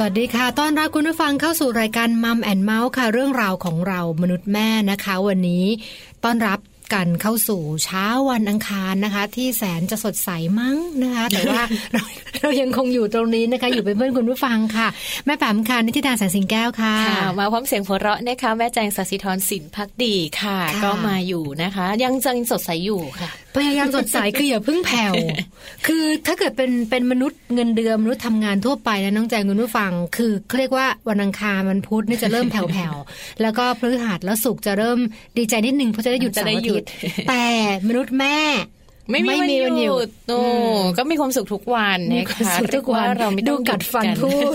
[0.00, 5.64] สวัสดีค่ะ ต้อนรับคุณผู้ฟังเข้าสู่รายการมัมแอนเมาส์ค่ะ เรื่องราวของเรามนุษย์แม่นะคะ วันนี้
[6.24, 6.57] ต้อนรับ
[6.94, 11.62] กันเข้าสู่เช้าวันอังคารนะคะ ที่แสนจะสดใสมั้งนะคะ แต่ว่า
[11.92, 12.02] เรา
[12.38, 14.88] เรายังคงอยู่ตรงนี้นะคะ อยู่เป็นเพื่อนคุณผู้ฟังค่ะ
[15.26, 25.14] แม่แปมค่ะนิติดาแสนสิงแก้วค่ะค่ะมาพร้อมเสียงหัวเราะนะคะแม่แจงสัสิธรสินพักดีค่ะค่ะ ก็มาอยู่นะคะ ยังจังสดใสอยู่ค่ะพยายามสดใสคืออย่าเพิ่งแผ่ว
[25.86, 34.98] คือถ้าเกิดเป็นเป็นมนุษย์เงินเดือนมนุษย์ทำงานทั่วไปนะน้องแจงคุณผู้ฟัง คือเขาเรียกว่าวันอังคารวันพุธนี่จะเริ่มแผ่วๆแล้วก็พฤหัสแล้วศุกร์จะเริ่ม
[35.38, 36.88] ดีใจนิดนึงเพราะจะได้หยุดจะเสาได้ร์อาหยุทิดตย์
[37.28, 37.44] แต่
[37.88, 38.38] มนุษย์แม่
[39.10, 44.54] ไม่มีไม่มีวัวันนหหยุยุดดโอ้อืมก็มีความสุขทุกวันมีนะความคะสุขทุกวันเรียว่าเราไม่ดูต้องกัดฟันหยุพูด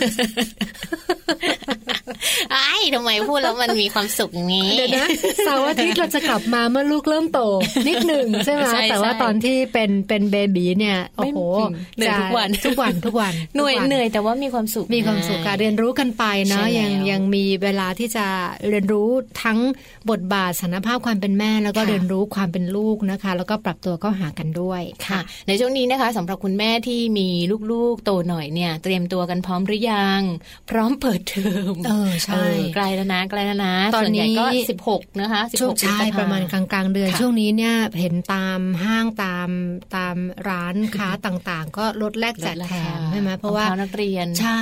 [2.51, 5.07] ไอ้ายทำไมพูดแล้วมันมีความสุขอย่างนี้เดี๋ยวนะ
[5.45, 7.39] เสาร์อาทิตย์เราจะกลับมาเมื่อลูกเริ่มโต
[7.87, 11.39] นิดหนึ่งใช่ไหมใช่แต่ว่าใช่ตอนที่เป็นเป็นเบบีเนี่ยโอ้โห
[11.97, 18.25] เหนื่อยทุกวันทุกวันทุกวันเหนื่อยทุกวัเหนื่อยแต่ว่ามีความสุขมีความสุขค่ะนะเรียนรู้กันไปเนาะใช่แล้วยังยังมีเวลาที่จะ
[18.69, 19.09] เรียนรู้
[19.43, 19.59] ทั้ง
[20.09, 27.29] บทบาทสถานภาพความเป็นแม่ แล้วก็ค่ะเรียนรู้ความเป็นลูกนะคะ แล้วก็ปรับตัวเข้าหากันด้วยค่ะ ในช่วงนี้นะคะสำหรับคุณแม่ที่มี
[27.71, 30.21] ลูกๆโตหน่อยเนี่ย เตรียมตัวกันพร้อมหรือยัง
[30.69, 39.49] พร้อมเปิดเทอมเออใช่เออใกล้แล้วนะใกล้แล้วนะตอนนี้ส่วใหญ่ก็สิบหกนะคะสิบช่วหงกใช่ประมาณกลางๆเดือนค่ะช่วงนี้เนี่ยเห็นตามห้างตาม
[39.95, 40.15] ตาม
[40.49, 44.61] ร้านค้าต่างๆ ก็ลดแลกแจกแถมใช่ไหมเพราะว่าองท้นักเรียนใช่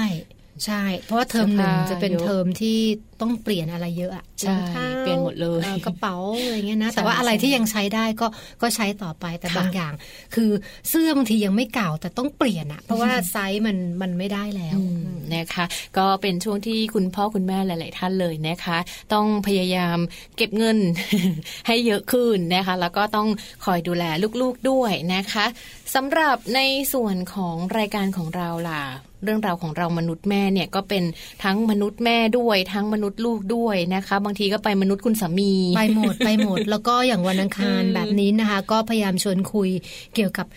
[0.66, 2.78] ใช่ เพราะว่าเทอมหนึ่งเสื้อผ้าจะเป็นเยอะเทอมที่
[3.22, 8.28] ต้องเปลี่ยนอะไรเยอะอะใช่รองท้าเปลี่ยนหมดเลยอ่อกระเป๋าอะไรเงี้ยนะใช่แต่ว่าอะไรใช่ที่ยังใช้ได้ก็
[8.62, 9.94] ก็ใช้ต่อไปแต่ค่ะบางอย่าง
[10.36, 10.52] คือ
[10.90, 15.66] เสื้อบางทียังไม่เก่าแต่ต้องเปลี่ยนอะเพราะว่าไซส์มันมันไม่ได้แล้วอืมนะคะ
[15.98, 18.78] ก็เป็นช่วงที่คุณพ่อคุณแม่หลาย ๆ ท่านเลยนะคะ
[19.14, 19.98] ต้องพยายาม
[20.38, 20.78] เก็บเงิน
[21.68, 23.28] ให้เยอะขึ้นนะคะ แล้วก็ต้อง
[23.66, 24.04] คอยดูแล
[24.42, 25.46] ลูก ๆ ด้วยนะคะ
[25.96, 26.60] สำหรับใน
[26.94, 28.84] ส่วนของรายการของเราล่ะ
[29.24, 31.04] เรื่องราวของเรามนุษย์แม่เนี่ยก็เป็น
[31.44, 39.70] ทั้งมนุษย์แม่ด้วย ทั้งมนุษย์ลูกด้วยนะคะ บางทีก็ไปมนุษย์คุณสามีไปหมดไปหมด แล้วก็อย่างวันอังคารอืมแบบนี้นะคะ ก็พยายามชวนคุย
[40.16, 40.48] เกี่ยวกับ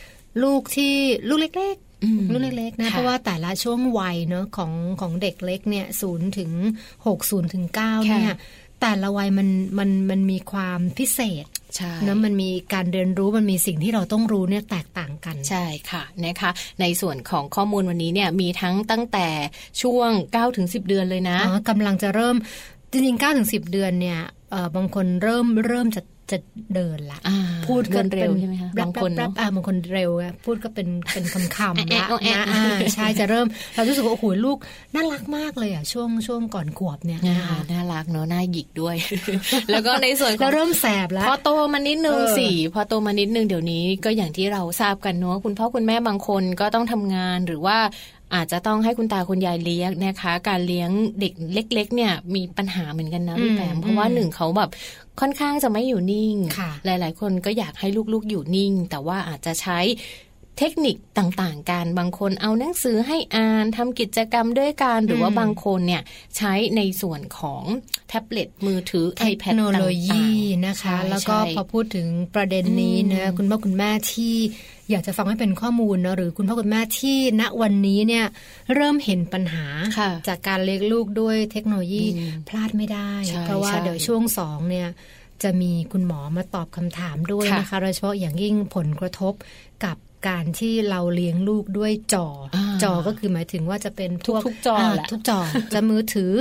[0.43, 0.95] ลูกที่
[1.29, 6.51] ลูกเล็กอืมๆลูกเล็กๆนะค่ะเพราะว่าแต่ละช่วงวัยเนอะของของเด็กเล็กเนี่ยศูนย์ถึง
[7.07, 8.37] หกศูนย์ถึงเก้าเนี่ยค่ะ
[8.81, 9.49] แต่ละวัยมัน
[9.79, 11.45] มันมันมีความพิเศษ
[11.77, 16.51] ใช่นะมันมีการเรียนรู้มันมีสิ่งที่เราต้องรู้เนี่ยแตกต่างกันใช่ค่ะนะคะ
[16.81, 19.29] ในส่วนของข้อมูลวันนี้เนี่ยมีทั้งตั้งแต่
[19.83, 22.37] ช่วง9ถึง10 เดือนเลยนะอ๋อกำลังจะเริ่ม
[22.91, 24.19] จริงๆ9ถึง10 เดือนเนี่ย
[24.51, 26.39] เอ่อบางคนเริ่มเริ่มจะ จะ
[26.75, 34.59] เดินละอ่าพูดก็เดินเร็วป็ใช่ไหมคะแรปบางคนแรปเนอะอ่าบางคนเร็วอะพูดก็เป็นเป็นคำคำแอะละแอะแอะนะอ่าใช่จะเริ่มเรารู้สึกว่าโอ้โหลูก
[34.95, 38.97] น่ารักมากเลยอะช่วงช่วงก่อนขวบเนี่ยอ่านะคะน่ารักเนอะน่าหยิกด้วย
[39.71, 47.79] แล้วก็ในส่วนขแล้อวงเริ่มแสบแล้วพอโตมานิดนึงเออสิพอโตมานิดนึงเดี๋ยวนี้ก็อย่างที่เราทราบกันเนอะคุณพ่อคุณแม่บางคนก็ต้องทำงานหรือว่า
[48.35, 54.71] อาจจะต้องให้คุณตาคุณยายเลี้ยงนะคะ การเลี้ยงเด็กเล็ก ๆ เนี่ยมีปัญหาเหมือนกันนะพี่แปมเพราะว่าหนึ่งเขาแบบ
[55.21, 59.79] ค่อนข้างจะไม่อยู่นิ่งค่ะหลาย ๆ คนก็อยากให้ลูกๆอยู่นิ่ง แต่ว่าอาจจะใช้
[60.59, 66.03] เทคนิคต่างๆกันบางคนเอาหนังสือให้อ่านทำกิจกรรมด้วยกันหรือว่าอืมบางคนเนี่ย
[66.37, 67.65] ใช้ในส่วนของ
[68.09, 74.35] แท็บเล็ตมือถือเทค iPad โนโลยีต่างๆนะคะใช่แล้วก็ใช่พอพูดถึงประเด็นนี้นะคุณพ่อคุณแม่ที่
[74.91, 78.25] อยากจะฟังให้เป็นข้อมูลนะหรือคุณพ่อคุณแม่ที่ณวันนี้เนี่ย
[78.75, 79.67] เริ่มเห็นปัญหา
[79.99, 84.89] ค่ะจากการเลี้ยงลูกด้วยเทคโนโลยีอืมพลาดไม่ได้ใช่เพราะว่าใช่เดี๋ยวช่วงสองเนี่ย
[85.43, 89.35] จะมีคุณหมอมาตอบคำถามด้วยค่ะนะคะโดยเฉพาะอย่างยิ่งผลกระทบ
[89.85, 95.39] กับ การที่เราเลี้ยงลูกด้วยจออาจอก็คือหมายถึงว่าจะเป็นพวกทุกๆจอแหละทุกจอ
[95.75, 96.33] จะมือถือ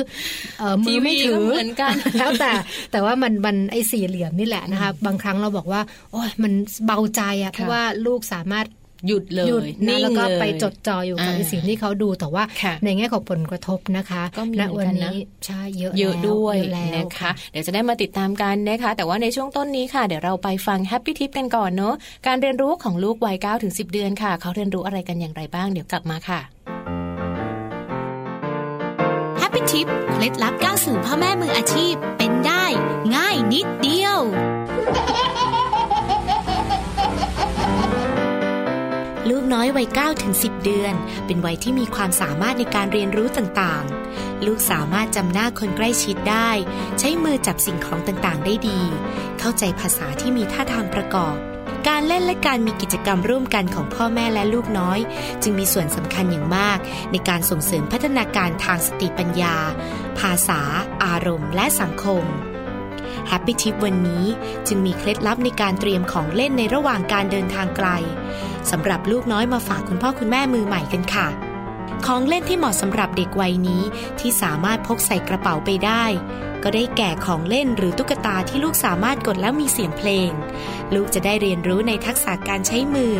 [0.59, 2.51] เอ่อมือไม่ทีวีถืก็อเหมือนกันแล้วแต่
[2.91, 5.81] แต่ว่ามันมันไอ้สี่เหลี่ยมนี่แหละนะคะบางครั้งเราบอกว่า
[6.11, 6.53] โอ้ยมัน
[6.85, 8.67] เบาใจอะเพราะว่าลูกสามารถ
[9.07, 21.95] หยุดเลยหยุดนะนิ่งแล้วก็เลยไปจดจ่ออยู่กับอ่าไอ้สิ่งที่เขาดูแต่ว่าค่ะในแง่ของผลกระทบนะคะก็มีณเหมืวัอนกันนะนี้ใช่เยอะเยอะแล้วด้วยเยอะแล้วนะคะ เดี๋ยวจะได้มาติดตามกันนะคะ แต่ว่าในช่วงต้นนี้ค่ะ เดี๋ยวเราไปฟัง Happy Tip กันก่อนเนอะ
[22.27, 26.39] การเรียนรู้ของลูกวัย9ถึง10 เดือนค่ะ เขาเรียนรู้อะไรกันอย่างไรบ้างเดี๋ยวกลับมาค่ะ
[29.39, 32.63] Happy Tip เคล็ดลับก้าวสู่พ่อแม่มืออาชีพเป็นได้
[33.15, 34.19] ง่ายนิดเดียว
[39.53, 40.93] หนูน้อยวัย9ถึง10 เดือน
[41.25, 46.49] เป็นวัยที่มีความสามารถในการเรียนรู้ต่างๆ ลูกสามารถจำหน้าคนใกล้ชิดได้
[46.99, 48.81] ใช้มือจับสิ่งของต่างๆ ได้ดี
[49.39, 51.35] เข้าใจภาษาที่มีท่าทางประกอบ
[51.87, 54.99] การเล่นและการมีกิจกรรมร่วมกันของพ่อแม่และลูกน้อย
[55.41, 56.77] จึงมีส่วนสำคัญอย่างมาก
[57.11, 59.55] ในการส่งเสริมพัฒนาการทางสติปัญญา
[60.19, 60.61] ภาษา
[61.03, 62.25] อารมณ์ และสังคม
[63.29, 64.25] Happy Tip วันนี้
[64.67, 67.87] จึงมีเคล็ดลับในการเตรียมของเล่นในระหว่างการเดินทางไกล
[68.71, 71.27] สำหรับลูกน้อยมาฝากคุณพ่อคุณแม่มือใหม่กันค่ะ
[72.05, 73.83] ของเล่นที่เหมาะสำหรับเด็กวัยนี้
[74.19, 76.03] ที่สามารถพกใส่กระเป๋าไปได้
[76.63, 80.29] ก็ได้แก่ของเล่นหรือตุ๊กตาที่ลูกสามารถกดแล้วมีเสียงเพลง
[80.93, 83.13] ลูกจะได้เรียนรู้ในทักษะการใช้มือ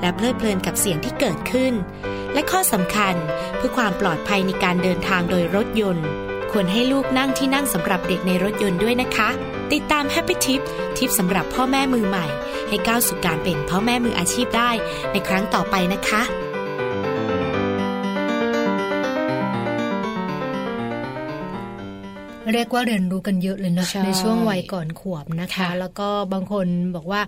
[0.00, 1.74] และเพลิดเพลินกับเสียงที่เกิดขึ้น
[2.34, 3.14] และข้อสำคัญ
[3.56, 6.06] เพื่อความปลอดภัยในการเดินทางโดยรถยนต์
[6.52, 9.28] ควรให้ลูกนั่งที่นั่งสำหรับเด็กในรถยนต์ด้วยนะคะ
[9.72, 10.60] ติดตาม Happy Tip
[10.96, 12.26] ทิปสำหรับพ่อแม่มือใหม่
[12.68, 14.70] ให้ก้าวสู่การเป็นพ่อแม่มืออาชีพได้
[15.12, 16.22] ในครั้งต่อไปนะคะ
[22.52, 27.20] เรียกว่าเรียนรู้กันเยอะเลยนะใช่ในช่วงวัยก่อนขวบนะคะค่ะแล้วก็บางคนบอกว่า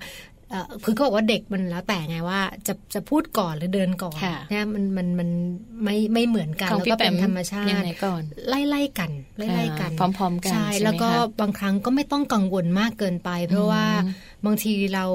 [0.52, 5.28] เอ่อคือก็บอกว่าเด็กมันแล้วแต่ไงว่า จะจะพูดก่อนหรือเดินก่อนค่ะเนี่ยมันมันมัน
[5.84, 13.84] ไม่ไม่เหมือนกันของแล้วพี่ก็แปเป็มนธรรมชายังติไงก่อนไล่ไล่ๆกันไล่ไล่ๆกันอ่าพร้อม ๆ กันใช่ใช่ไหมแล้วก็คะบางครั้งก็ไม่ต้องกังวลมากเกินไป เพราะว่า
[14.46, 15.06] บางทีเรา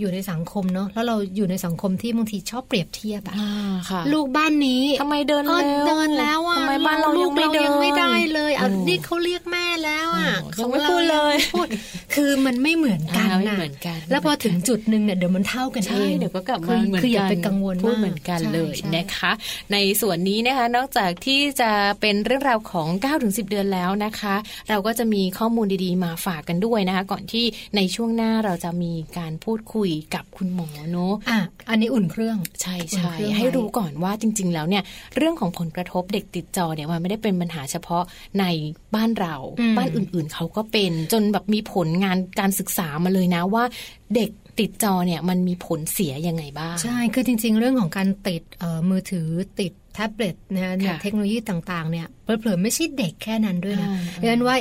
[0.00, 3.50] อยู่ในสังคมเนาะแล้วเราอยู่ในสังคมที่บางทีชอบเปรียบเทียบอะอ่า
[3.90, 11.66] ค่ะลูกบ้านนี้ทำไมเดินเออเร็วเดินแล้วอะทำไมบ้านเรายังไม่ลูกเดินยังไม่ได้เลยอะโอ้นี่เขาเรียกแม่แล้วอะโอ้ของยังไม่ราพูดเลยงไม่พูด
[12.14, 19.32] คือมันไม่เหมือนกันอ่าไม่นะเหมือนกันแล้วพอถึงจุดหนึ่งเนี่ยเดี๋ยวมันเท่ากันเอใช่งเดี๋ยวก็กลับคืมาอเหมือนกันคืออย่าไปกังวลพูดมากเหมือนกันใช่เลยใช่นะคะ
[19.72, 24.34] ในส่วนนี้นะคะนอกจากที่จะเป็นเรื่องราวของ9ถึง10 เดือนแล้วนะคะ
[24.68, 27.44] เราก็จะมีข้อมูลดีๆมาฝากกันด้วยนะคะ ก่อนที่
[27.76, 31.40] ในช่วงหน้าเราจะมีการพูดคุยกับคุณหมอเนาะอะ
[31.70, 34.82] อันนี้อุ่นเครื่องใช่อุ่นใช่เครื่องไว้ให้รู้ก่อนว่าจริง ๆ แล้วเนี่ย
[35.16, 38.02] เรื่องของผลกระทบเด็กติดจอเนี่ยมันไม่ได้เป็นปัญหาเฉพาะ
[38.40, 38.44] ใน
[38.94, 39.34] บ้านเรา
[39.76, 43.64] บ้านอื่นๆเขาก็เป็นจนแบบมีผลงานการศึกษามาเลยนะว่า
[44.16, 49.28] เด็กติดจอเนี่ยมันมีผลเสียยังไงบ้าง ใช่ คือจริง ๆ เรื่องของการติดเอ่อมือถือ
[49.60, 54.56] ติดแท็บเล็ตนะคะเนี่ยค่ะเทคโนโลยีต่างๆเนี่ยเผลอๆไม่ใช่เด็กแค่นั้นด้วยนะอ่าเพราะฉะนั้นว่า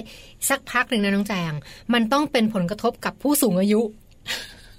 [0.50, 1.54] สักพักหนึ่งนะน้องแจง
[1.94, 3.82] มันต้องเป็นผลกระทบกับผู้สูงอายุ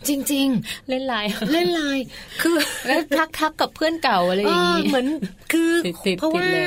[0.09, 0.49] จริง
[0.89, 2.05] เล่นไลน์ๆเล่นไลน์
[2.43, 5.07] คือแล้วทักทักกับเพื่อนเก่าอะไรอย่างเอนี้อเหมือน
[5.53, 6.67] คือติดติดเพราะว่าติดเลย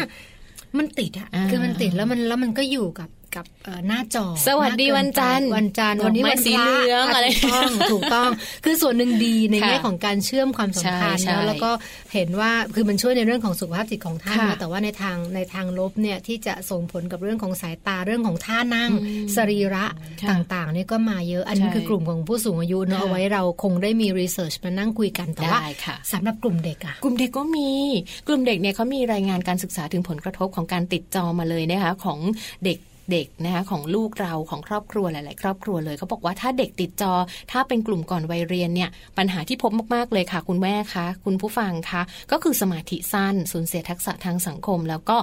[0.78, 8.30] มันติดอะอ่าคือมันติดแล้วมันแล้วมันก็อยู่กับ กับเอ่อหน้าจอ สวัสดีมากเกิวันจันทร์ไปวันจันทร์วันนี้ดอกไม้วันสีพระเหลืองอะไรถูกต้องถูกต้อง
[8.64, 11.72] คือส่วนหนึ่งดีในค่ะแง่ของการเชื่อมความสัมพันธ์ใช่แล้วใช่แล้วก็
[12.14, 19.86] เห็นว่าคือมันช่วยในเรื่องของสุขภาพจิตของท่านค่ะนะแต่ว่าในทางในทางลบเนี่ยที่จะส่งผลกับเรื่องของสายตาเรื่องของท่านั่งอืมสรีระ
[20.22, 27.70] ค่ะต่างๆนี่ก็มาเยอะอันนี้ใช่คือกลุ่มของผู้สูงอายุเนอะค่ะเอาไว้เราคงได้มีรีเสิร์ชมานั่งคุยกันแต่ว่าได้ค่ะสำหรับกลุ่มเด็กอะกลุ่มเด็กก็มี
[28.28, 32.20] กลุ่มเด็กเนี่ยเขามีรายงานการศึกษาถึงผลกระทบของการติดจอมาเลยนะคะของ
[32.66, 32.78] เด็ก
[33.12, 37.14] เด็กนะคะของลูกเราของครอบครัวหลาย ๆ ครอบครัวเลยเขาบอกว่าถ้าเด็กติดจอ
[37.52, 42.02] ถ้าเป็นกลุ่มก่อนวัยเรียนเนี่ยปัญหาที่พบมากๆเลยค่ะ คุณแม่คะคุณผู้ฟังคะ
[42.32, 45.18] ก็คือสมาธิสั้นสูญเสียทักษะทางสังคม แล้วก็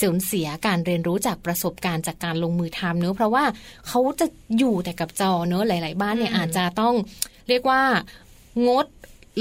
[0.00, 3.44] สูญเสียการเรียนรู้จากประสบการณ์จากการลงมือทำเนอะเพราะว่า
[3.88, 4.26] เขาจะ
[4.58, 6.94] อยู่แต่กับจอเนอะหลาย ๆ บ้านเนี่ยอืมอาจจะต้อง
[7.48, 7.82] เรียกว่า
[8.68, 8.86] งด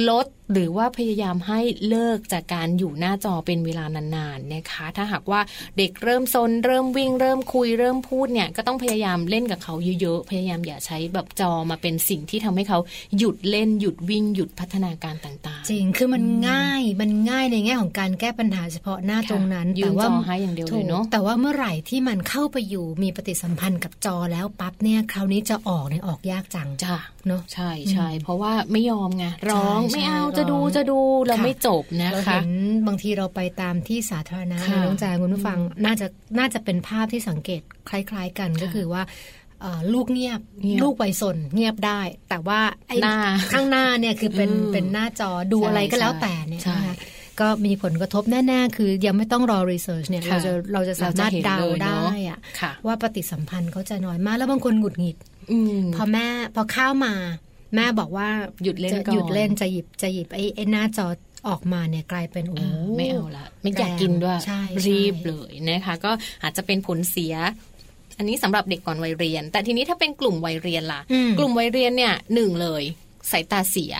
[0.09, 5.41] ลด หรือว่าพยายามให้เลิกจากการอยู่หน้าจอเป็นเวลานานๆนะคะ ถ้าหากว่า
[5.77, 12.79] เด็กเริ่มซนเริ่มวิ่ง เริ่มคุยเริ่มพูดเนี่ยก็ต้องพยายามเล่นกับเขาเยอะๆพยายามอย่าใช้แบบจอมาเป็นสิ่งที่ทำให้เขา
[13.17, 26.95] หยุดเล่นหยุดวิ่งหยุดพัฒนาการต่างๆ จริงคือมันง่ายมันง่ายในแง่ของการแก้ปัญหาเฉพาะหน้าค่ะตรงนั้นยืนแต่ว่าจอให้อย่างเดียวเลยเนอะถูกแต่ว่าเมื่อไหร่ที่มันเข้าไปอยู่มีปฏิสัมพันธ์กับจอแล้วปั๊บเนี่ยคราวนี้จะออกเนี่ยออกยากจังจ้า
[27.27, 32.49] เนาะใช่ใช่เพราะว่าไม่ยอมไงร้องใช่ไม่เอาใช่จะดูร้องจะดูเราค่ะไม่จบนะเราคะเห็น
[32.87, 36.07] บางทีเราไปตามที่สาธารณะค่ะนะน้องแจงคุณผู้ฟังน่าจะ
[36.39, 39.03] น่าจะเป็นภาพที่สังเกตคล้าย ๆ กันก็คือว่า
[39.61, 43.17] เอ่อลูกเงียบเงียบลูกวัยสนเงียบได้ แต่ว่าไอ้หน้า
[43.53, 46.95] ข้างหน้าเนี่ยคือเป็นอืมเป็นหน้าจอดูใช่อะไรก็แล้วใช่แต่เนี่ยใช่นะคะ
[47.39, 55.17] ก็มีผลกระทบแน่ ๆ คือยังไม่ต้องรอรีเสิร์ชเนี่ยค่ะเราจะเราจะสามารถเราจะเห็นเดาเลยเนได้อะอะค่ะว่าปฏิสัมพันธ์เขาจะน้อยมาก แล้วบางคนหงุดหงิด
[55.51, 57.13] อืมพอแม่พอเข้ามา
[57.75, 58.27] แม่บอกว่า
[58.63, 61.07] หยุดเล่นจะก่อนหยุดเล่นจะหยิบจะหยิบไอ้ไอ้หน้าจอ
[61.47, 66.11] ออกมาเนี่ยกลายเป็นโอ้อ่าไม่เอาละไม่อยากกินด้วยใช่ใช่รีบเลยนะคะก็
[66.43, 67.35] อาจจะเป็นผลเสีย
[68.17, 72.83] อันนี้สำหรับเด็กก่อนวัยเรียน แต่ทีนี้ถ้าเป็นกลุ่มวัยเรียนล่ะอืมกลุ่มวัยเรียนเนี่ยหนึ่งเลย
[73.31, 73.95] สายตาเสีย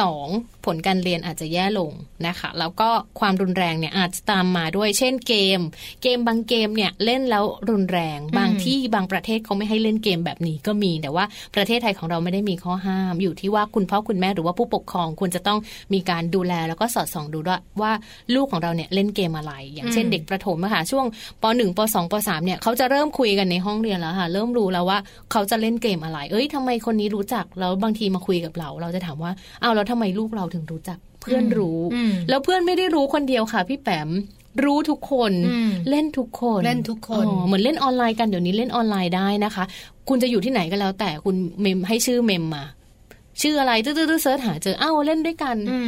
[0.00, 0.26] สอง
[0.66, 1.92] ผลการเรียนอาจจะแย่ลง
[2.26, 2.88] นะคะ แล้วก็
[3.20, 5.60] ความรุนแรงเนี่ยอาจจะตามมาด้วย เช่นเกม
[6.02, 11.24] เกมบางเกมเนี่ยเล่นแล้วรุนแรง บางที่บางประเทศเขาไม่ให้เล่นเกมแบบนี้ก็มี แต่ว่า
[11.54, 15.58] ประเทศไทยของเราไม่ได้มีข้อห้าม อยู่ที่ว่าคุณพ่อคุณแม่หรือว่าผู้ปกครองควรจะต้อง
[15.94, 17.92] มีการดูแลแล้วก็สอดส่องดูด้วยว่า
[18.34, 21.06] ลูกของเราเนี่ยเล่นเกมอะไร อย่างเช่นอืมเด็กประถมอะค่ะช่วง
[21.42, 24.98] ป .1 ป .2 ป .3 เนี่ยเขาจะเริ่มคุยกันในห้องเรียนแล้วค่ะ เริ่มรู้แล้วว่า
[25.32, 34.10] เขาจะเล่นเกมอะไร เอ้ยทำไมคนนี้รู้จักแล้วบางทีมาคุยกับเรา เราจะถามว่าอ้าวแล้วทำไมลูกเราถึงรู้จักเพื่อนรู้อืมแล้วเพื่อนไม่ได้รู้คนเดียวค่ะ พี่แปม
[34.64, 39.64] รู้ทุกคนอืมเล่นทุกคนเล่นทุกคนอ๋อเหมือนเล่นออนไลน์กันเดี๋ยวนี้เล่นออนไลน์ได้นะคะ
[40.08, 42.64] คุณจะอยู่ที่ไหนก็แล้ว แต่คุณเมมให้ชื่อเมมมา
[43.42, 45.80] ชื่ออะไรตื้อๆ search หาเจออ้าวเล่นด้วยกันอื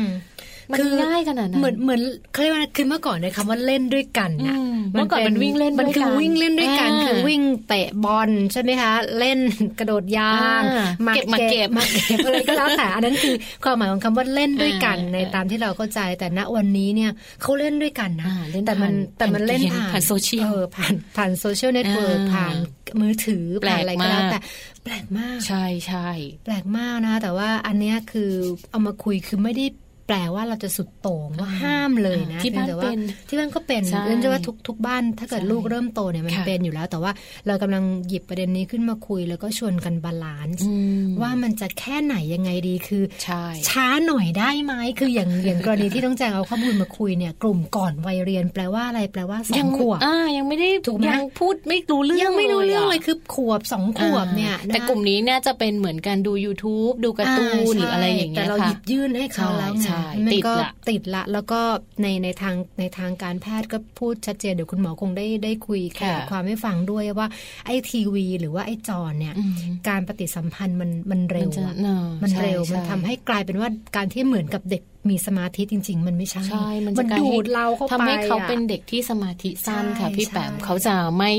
[0.72, 2.00] มมันคือง่ายขนาดนั้นเหมือนเหมือน
[2.32, 9.38] เขาเรียกว่าคือเมื่อก่อนในยคำว่าเล่นด้วยกันนะอืมเมื่อก่อนมันวิ่งเล่นมันด้วยคือกันวิ่งเล่นด้วยกันอ่าคือวิ่งเตะบอลใช่ไหมคะ เล่น
[9.78, 17.10] กระโดดยางอ่าเก็บมาเก็บมาเก็บอะไรก็แล้วแต่อันนั้นคือความหมายของคำว่าเล่นด้วยกันอ่าในตามที่เราเข้าใจ แต่ณวันนี้เนี่ย
[17.42, 22.54] เขาเล่นด้วยกันนะอ่าเล่นแต่มันผ่านแต่มันเล่นผ่านผ่านผ่านโซเชียลออผ่านผ่าน social network อ่าผ่าน
[23.00, 24.40] มือถือแปลกผ่านอะไรก็แล้วมากแต่
[24.84, 26.08] แปลกมาก ใช่ใช่
[26.44, 28.32] แปลกมากนะคะแต่ว่าอันเนี้ยคือ
[28.70, 29.66] เอามาคุยคือไม่ได้
[30.06, 37.12] แปลว่าเราจะสุดโต่งว่าห้ามเลยนะที่บ้านพียงแต่ว่าเป็นที่บ้านก็เป็นใช่เรื่องจะว่าทุกทุกบ้าน ถ้าเกิดใช่ลูกเริ่มโตเนี่ยมันค่ะเป็นอยู่แล้ว แต่ว่า
[37.46, 61.60] เรากำลังหยิบประเด็นนี้ขึ้นมาคุย แล้วก็ชวนกัน balance อืมว่ามันจะแค่ไหนยังไงดีคือใช่ช้าหน่อยได้ไหมคืออย่างอย่างกรณีที่ต้องแจงเอาข้อมูลมาคุยเนี่ยกลุ่มก่อนวัยเรียนแปลว่าอะไรแปลว่าสองขวบอ่ายังไม่ได้ถูกไหมยังพูดไม่รู้เรื่องยังไม่รู้เรื่องเลยะคือขวบสองขวบเนี่ยอ่าแต่นะกลุ่มนี้น่าจะเป็นเหมือนกันดู YouTube ดูการ์ตูนาหรืออะไรอย่างเงี้ยแต่เราหค่ะยิบยื่นให้เขาแล้วไงใช่มันติดก็ละติดละแล้วก็
[62.02, 67.26] ในในทางในทางการแพทย์ก็พูดชัดเจนเดี๋ยวคุณหมอคงได้ได้คุยขยายความให้ฟังด้วยว่า
[67.66, 69.52] ไอ้ทีวี หรือว่าไอ้จอเนี่ยอืม
[69.88, 81.32] การปฏิสัมพันธ์มันมันเร็วมันจะอะเนอะมันใช่เร็วใช่มันทำให้กลายเป็นว่าการที่เหมือนกับเด็กมีสมาธิจริง ๆ มันไม่ใช่ใช่มันจะมันกลยดูให้ดเราเข้าไปทำให้เขาอะเป็นเด็กที่สมาธิสั้นค่ะใช่พี่แปมใช่เขาจะไม่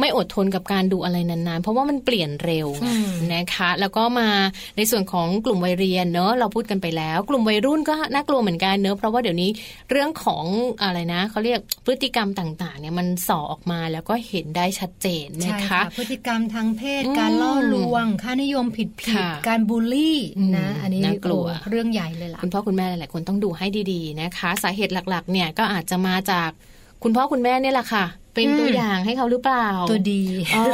[0.00, 4.28] ไม่อดทนกับการดูอะไรนานๆ เพราะว่ามันเปลี่ยนเร็วอืมนะคะ แล้วก็มา
[4.76, 9.50] ในส่วนของกลุ่มวัยเรียนเนอะเราพูดกันไปแล้ว กลุ่มวัยรุ่นก็น่ากลัวเหมือนกันเนอะเพราะว่าเดี๋ยวนี้
[9.90, 10.44] เรื่องของ
[10.82, 26.50] อะไรนะเขาเรียกพฤติกรรมต่างๆเนี่ยมันส่อออกมาแล้วก็เห็นได้ชัดเจนใช่นะคะค่ะพฤติกรรมทางเพศอืมการล่อลวง ค่านิยมผิดผิดค่ะการบูลลี่อืมนะอันนี้น่ากลัวโอ้เรื่องใหญ่เลยล่ะคุณพ่อคุณแม่หลายๆคนต้องดูให้ดีๆนะคะ สาเหตุหลักๆ เนี่ยก็อาจจะมาจาก
[27.02, 28.04] คุณพ่อคุณแม่เนี่ยแหละค่ะ
[28.36, 30.22] เป็นอืมตัวอย่างให้เขาหรือเปล่า ตัวดี
[30.56, 30.64] อ๋อ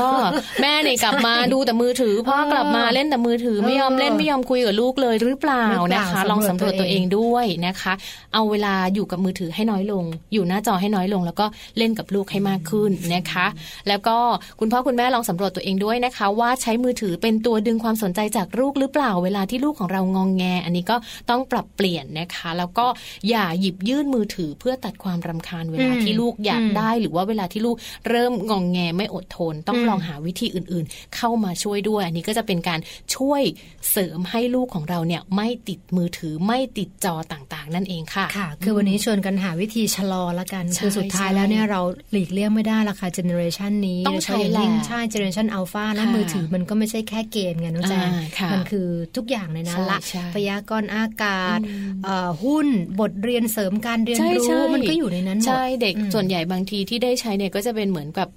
[0.60, 7.92] แม่เนี่ยกลับมาดูแต่มือถือพ่อกลับมาเล่นแต่มือถือไม่ยอมเล่นไม่ยอมคุยกับลูกเลยหรือเปล่าหรือเปล่านะคะสำรวจลองสำรวจตัตัววเอเองงด้วยนะคะ
[8.34, 11.46] เอาเวลาอยู่กับมือถือให้น้อยลง อยู่หน้าจอให้น้อยลง แล้วก็
[11.78, 13.46] เล่นกับลูกให้มากขึ้นนะคะ
[13.88, 14.16] แล้วก็
[14.60, 20.96] คุณพ่อคุณแม่ลองสำรวจตัวเองด้วยนะคะ ว่าใช้มือถือเป็นตัวดึงความสนใจจากลูกหรือเปล่า เวลาที่ลูกของเรางองแง อันนี้ก็
[21.30, 22.86] ต้องปรับเปลี่ยนนะคะ แล้วก็
[23.28, 27.76] อย่าหยิบยื่นมือถือเพื่อตัดความรำคาญเวลาอืมที่ลูกอยากอืมได้หรือว่าเวลาที่ลูก
[28.08, 32.80] เริ่มงองแงไม่อดทน ต้องอืมลองหาวิธีอื่นๆ เข้ามาช่วยด้วย อันนี้ก็จะเป็นการ
[33.16, 33.42] ช่วย
[33.90, 41.80] เสริมให้ลูกของเราเนี่ยไม่ติดมือถือไม่ติดจอต่างๆ นั่นเองค่ะค่ะ คือวันนี้ชวนกันหาวิธีชะลอละกันใช่คือสุดท้ายแล้วเนี่ยเรา
[42.12, 52.66] หลีกเลี่ยงไม่ได้ละค่ะ generation นี้ต้องใช้โดยเฉพาะอย่างยิ่งแหละใช่ generation alpha แล้วค่ะมือถือมันก็ไม่ใช่แค่เกมไงน้องแจงอ่าค่ะมันคือทุกอย่างในนั้นใช่ละใช่พยากรณ์อากาศอืมเอ่อหุ้น
[53.00, 58.28] บทเรียนเสริมการเรียนใช่รู้ใช่มันก็อยู่ในนั้นหมดใช่เด็กอืมส่วนใหญ่บางทีที่ได้ใช้เนี่ยก็จะเป็นเหมือนกับ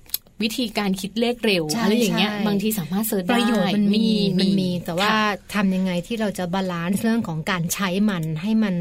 [0.43, 4.07] วิธีการคิดเลขเร็วใช่อะไรอย่างเงี้ยใช่บางทีสามารถ search ได้ประโยชน์มันมี
[4.39, 8.75] มันมี แต่ว่าค่ะทำยังไงที่เราจะ balance เรื่องของการใช้มันให้มัน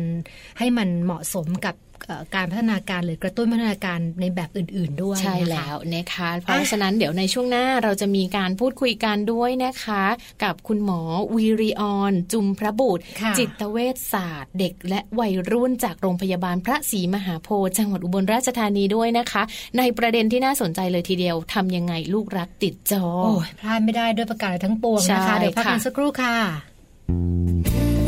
[0.59, 1.94] ให้มันเหมาะสมกับเอ่อ
[2.35, 10.05] การพัฒนาการหรือกระตุ้นพัฒนาการในแบบอื่น ๆ ด้วยใช่นะคะแล้วนะคะ เพราะฉะนั้นเดี๋ยวในช่วงหน้าเราจะมีการพูดคุยกันด้วยนะคะ
[10.45, 11.01] กับคุณหมอ
[11.35, 19.43] วีริออน จุมพระบุตรค่ะจิตเวชศาสตร์ เด็กและวัยรุ่นจากโรงพยาบาลพระศรีมหาโพธิ์จังหวัดอุบลราชธานีด้วยนะคะ
[19.79, 28.04] ในประเด็นที่น่าสนใจเลยทีเดียวทำยังไงลูกรักติดจอโอ้ยพลาดไม่ได้ด้วยประกาศทั้งปวงนะคะใช่เดี๋ยวพักกันค่ะสักครู่ค่ะ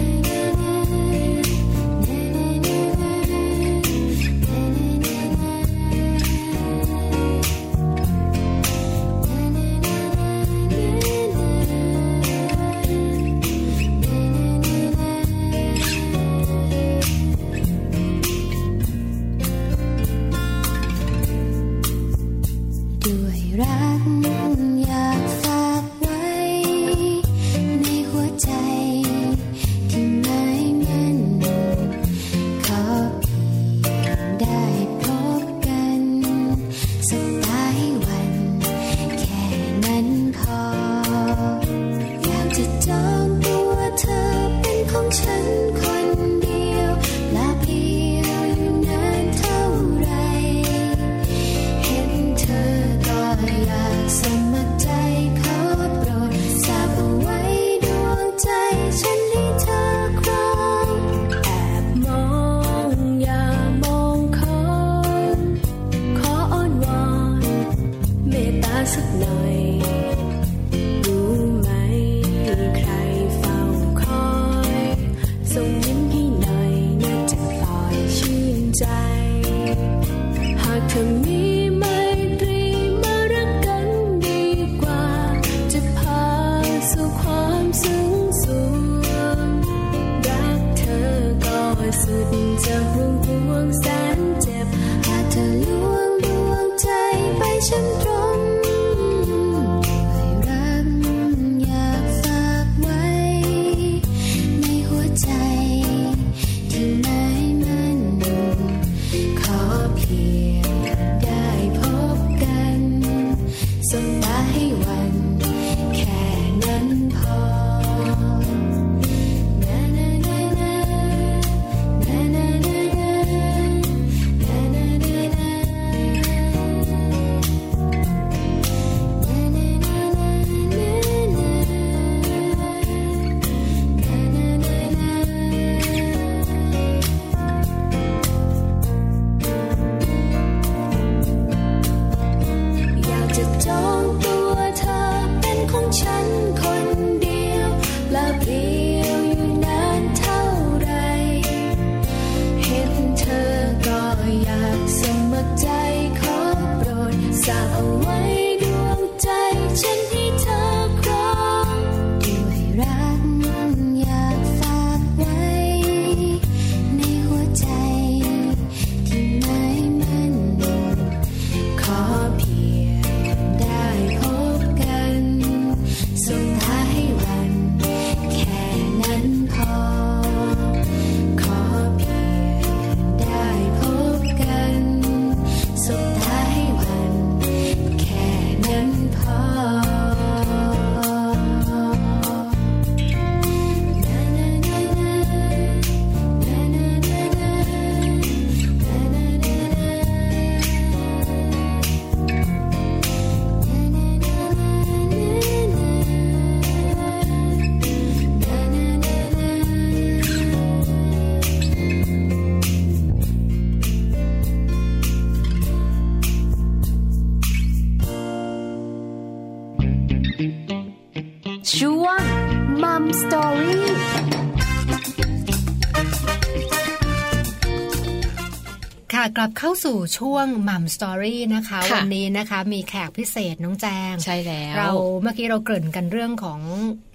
[229.37, 234.91] กลับเข้าสู่ช่วงมัมสตอรี่นะคะค่ะวันนี้นะคะมีแขกพิเศษน้องแจง ใช่แล้ว เรา
[235.23, 236.61] เมื่อกี้เราเกริ่นกันเรื่องของ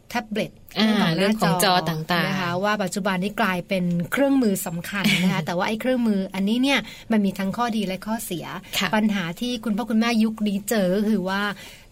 [0.10, 6.80] แท็บเล็ตอ่าเรื่องของจอต่างๆนะคะว่าปัจจุบันนี้กลายเป็นเครื่องมือสำคัญนะคะแต่ว่าไอ้เครื่องมืออันนี้เนี่ย
[7.12, 8.46] มันมีทั้งข้อดีและข้อเสีย
[8.78, 11.42] ค่ะปัญหาที่คุณพ่อคุณแม่ยุคนี้เจอก็คือว่า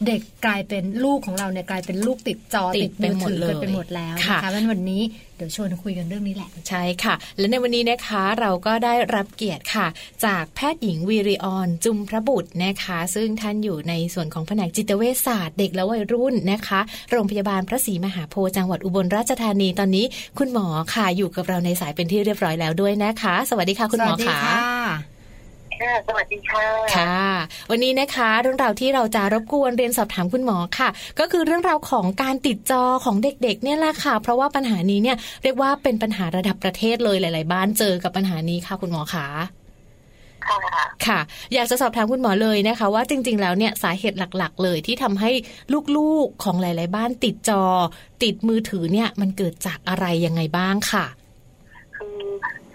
[0.08, 5.02] เด็กกลายเป็นลูกของเราเนี่ยกลายเป็นลูกติดจอติติดดไปมือหมดถือเลยกันไปหมดแล้วค่ะนะคะเพราะฉะนั้นวันนี้
[5.38, 9.88] เดี๋ยวชวนคุยกันเรื่องนี้แหละ ใช่ค่ะ และในวันนี้นะคะเราก็ได้รับเกียรติค่ะ
[10.26, 16.80] จากแพทย์หญิงวีริออนจุมพระบุตรนะคะ ซึ่งท่านอยู่ในส่วนของแผนกจิตเวชศาสตร์ เด็กและวัยรุ่นนะคะ
[17.12, 20.06] โรงพยาบาลพระศรีมหาโพธิ์จังหวัดอุบลราชธานีตอนนี้
[20.38, 25.09] คุณหมอค่ะอยู่กับเราในสายเป็นที่เรียบร้อยแล้วด้วยนะคะ สวัสดีค่ะ คุณหมอสวัสดีค่ะ
[25.82, 26.66] ค่ะค่ะสวัสดีค่ะ
[26.96, 27.20] ค่ะ
[27.72, 30.90] วันนี้นะคะ เรื่องราวที่เราจะรบกวนเรียนสอบถามคุณหมอค่ะ
[31.20, 39.28] ก็คือเรื่องราวของการติดจอของเด็กๆ เนี่ยแหละค่ะ เพราะว่าปัญหานี้เนี่ยเรียกว่าเป็นปัญหาระดับประเทศเลยหลาย ๆ บ้านเจอกับปัญหานี้ค่ะ คุณหมอคะ
[40.48, 40.58] ค่ะ
[41.06, 41.20] ค่ะ
[41.54, 45.32] อยากจะสอบถามคุณหมอเลยนะคะ ว่าจริง ๆ แล้วเนี่ยสาเหตุหลัก ๆ เลยที่ทำให้
[45.98, 47.64] ลูกๆของหลาย ๆ บ้านติดจอ
[48.24, 51.06] ติดมือถือเนี่ยมันเกิดจากอะไรยังไงบ้างค่ะ
[51.96, 52.20] คือ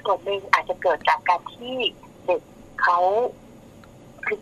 [0.02, 1.74] ส่วนหนึ่งอาจจะเกิดจากการที่
[2.84, 3.00] เด็กเขา
[4.26, 4.38] คือ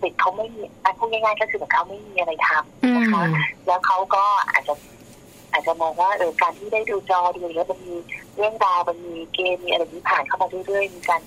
[0.00, 3.32] เด็กเขาไม่มีอะพูดง่ายๆก็คือเหมือนเขาไม่มีอะไรทำนะคะอืม
[3.66, 4.74] แล้วเขาก็อาจจะ
[5.52, 7.96] อาจจะมองว่าเออการที่ได้ดูจอดูแล้วมันมี
[8.36, 11.20] เรื่องราวมันมีเกมมีอะไรนี้ผ่านเข้ามาเรื่อยๆมีการ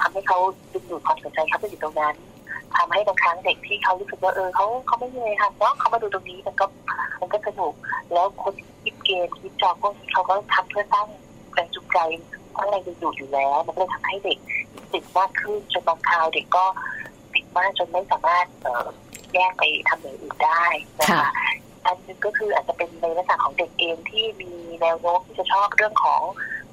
[0.00, 0.38] ทำให้เขา
[0.72, 2.14] ดึงดูดความสนใจเขาไปอยู่ตรงนั้น
[2.76, 6.66] ทำให้บางครั้งเด็กที่เขารู้สึกว่าเออเขาเขาไม่มีอะไรทำเนาะเขามาดูตรงนี้มันก็
[7.20, 7.74] มันก็สนุก
[8.12, 11.06] แล้วคนที่คิดเกมคิดจอพวกนี้เขาก็ทำเพื่อสร้าง
[11.52, 11.98] แรงจูงใจ
[12.58, 14.38] สร้างแรงดึงดูดอยู่แล้ว มันก็เลยทำให้เด็ก
[14.92, 16.64] ติดมากขึ้นจนบางคราวเด็กก็
[17.34, 18.86] ติดมากจนไม่สามารถเอ่อ
[19.34, 20.64] แยกไปทำอย่างอื่นได้
[21.00, 21.30] นะคะค่ะ
[21.84, 26.22] อันหนึงก็คืออาจจะเป็นในลักษณะของเด็กเองที่มีแนวโน้มที่จะชอบเรื่องของ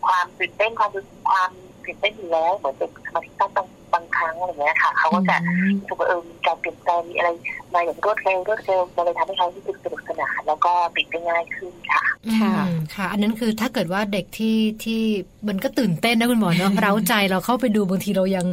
[0.07, 0.91] ความตื่นเต้นความ
[1.29, 1.51] ความ
[1.85, 3.51] ตื่นเต้นอยู่แล้วเหมือนเด็กสมาธิสั้น
[3.95, 7.29] บางบางครั้งอะไรอย่างเงี้ยค่ะเขาก็จะรู้สึกว่าเออมีการเปลี่ยนแปลงมีอะไร
[7.73, 12.01] มาอย่างรวดเร็วรวดเร็วมันเลยทำให้เขารู้สึกสนุกสนานแล้วก็ติดได้ง่ายขึ้นค่ะ
[12.41, 15.01] ค่ะอืมค่ะ อันนั้นคือถ้าเกิดว่าเด็กที่ที่
[15.47, 18.45] มันก็ตื่นเต้นนะคุณหมอเนาะเร้าใจเราเข้าไปดูบางทีเรายัง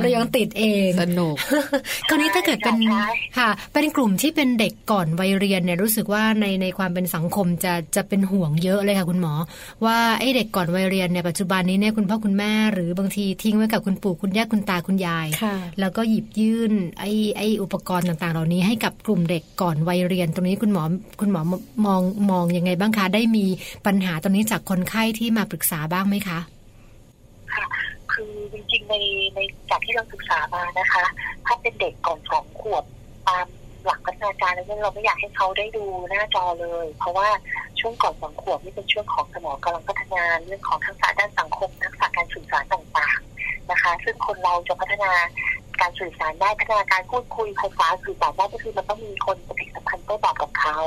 [0.00, 1.36] เรายังติดเองสนุก
[2.08, 3.08] คราวนี้ถ้าเกิดเป็นใช่
[3.38, 9.32] ค่ะ เป็นกลุ่มที่เป็นเด็กก่อนวัยเรียนเนี่ยรู้สึกว่าในในความเป็นสังคมจะจะเป็นห่วงเยอะเลยค่ะคุณหมอ
[9.84, 20.82] ว่าไอ้เด็กก่อนวัยเรียนเนี่ยปัจจุบันนี้เนี่ยคุณพ่อคุณแม่หรือบางทีทิ้งไว้กับคุณปู่คุณย่าคุณตาคุณยายค่ะแล้วก็หยิบยื่นไอ้ไอ้อุปกรณ์ต่างๆ เหล่านี้ให้กับกลุ่มเด็กก่อนวัยเรียน ตรงนี้คุณหมอ
[21.20, 21.40] คุณหมอ
[21.86, 23.44] มองมองยังไงบ้างคะ ได้มี
[23.86, 26.38] ปัญหาตรงนี้จากคนไข้ที่มาปรึกษาบ้างไหมคะ
[28.12, 28.94] คือจริงๆใน
[29.34, 29.38] ใน
[29.70, 31.04] จากที่เราศึกษามานะคะ
[31.46, 32.84] ถ้าเป็นเด็กก่อนสองขวบ
[33.28, 33.46] ตาม
[33.84, 37.28] หลักพัฒนาการแล้วเนี่ยเราไม่อยากให้เขาได้ดูหน้าจอเลย เพราะว่า
[37.80, 43.37] ช่วงก่อนสองขวบนี่เป็นช่วงของสมองกำลังพัฒนาเรื่องของทักษะด้านสังคมทักษะการสื่อสารต่างๆ
[43.70, 45.12] นะคะ ซึ่งคนเราจะพัฒนา
[45.80, 50.78] การสื่อสารได้พัฒนาการพูดคุยภาษาสื่อสารได้ก็คือมันต้องมีคนปฏิสัมพันธ์โต้ตอบกับเขา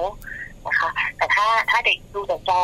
[0.68, 2.62] นะคะ แต่ถ้าถ้าเด็กดูแต่จอ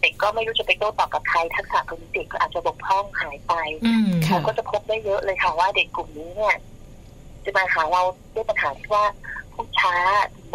[0.00, 3.52] เด็กก็ไม่รู้จะไปโต้ตอบกับใครทักษะตรงนี้เด็กก็อาจจะบกพร่องหายไป
[3.84, 6.56] อืมค่ะเราก็จะพบได้เยอะเลยค่ะว่าเด็กกลุ่มนี้เนี่ย
[7.44, 8.02] จะมาหาเรา
[8.34, 9.04] ด้วยปัญหาที่ว่า
[9.52, 9.94] พูดช้า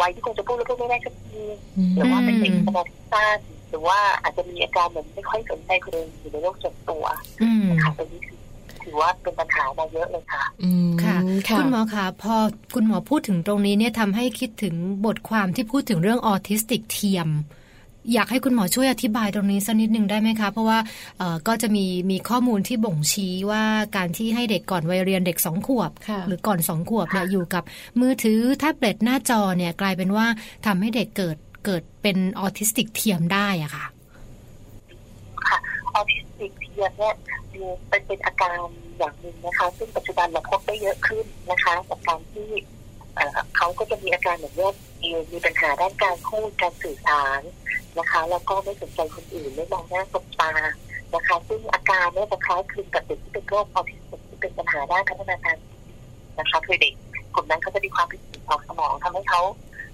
[0.00, 1.42] วัยที่ควรจะพูดแล้วพูดไม่ได้สักที
[1.96, 3.38] หรือว่าเป็นเด็กสมาธิสั้น
[3.70, 7.04] หรือว่าอาจจะมีอาการเหมือนไม่ค่อยสนใจคนอื่นอยู่ในโลกส่วนตัว
[7.42, 8.39] อืมนะคะตรงนี้คือ
[8.84, 11.16] ถือว่าเป็นปัญหามาเยอะเลยค่ะ อืมค่ะ
[11.48, 12.34] ค่ะ คุณหมอคะพอ
[12.74, 14.74] คุณหมอพูดถึงตรงนี้เนี่ยทำให้คิดถึง
[15.06, 17.30] บทความที่พูดถึงเรื่องออทิสติกเทียม
[18.12, 20.78] อยากให้คุณหมอช่วยอธิบายตรงนี้สักนิดหนึ่งได้ไหมคะ เพราะว่า
[21.18, 23.64] เอ่อก็จะมีมีข้อมูลที่บ่งชี้ว่า
[23.96, 27.64] การที่ให้เด็กก่อนวัยเรียนเด็กสองขวบค่ะหรือก่อนสองขวบเนี่ยอยู่กับ
[28.00, 30.26] มือถือแท็บเล็ตหน้าจอเนี่ยกลายเป็นว่า
[30.66, 33.84] ทำให้เด็กเกิดเกิดเป็นออทิสติกเทียมได้อะค่ะ
[35.48, 35.58] ค่ะ
[35.94, 37.16] ออทิสติก เทียมเนี่ย
[37.54, 38.58] มีเป็นเป็นอาการ
[38.98, 42.48] อย่างหนึ่งนะคะ ซึ่งปัจจุบันเราพบได้เยอะขึ้นนะคะจากการที่
[43.56, 47.40] เขาก็จะมีอาการเหมือนว่ามีมีปัญหาด้านการพูดการสื่อสาร
[47.98, 50.52] นะคะ แล้วก็ไม่สนใจคนอื่นไม่มองหน้าสบตา
[51.14, 55.56] นะคะ ซึ่งอาการเนี่ยจะคล้ายคลึงกับเด็กที่เป็นโรคออทิสติกที่เป็นปัญหาด้านพัฒนาการ
[56.38, 56.94] นะคะคือเด็ก
[57.34, 59.42] กลุ่มนั้นเขาจะมีความผิดปกติของสมองทำให้เขา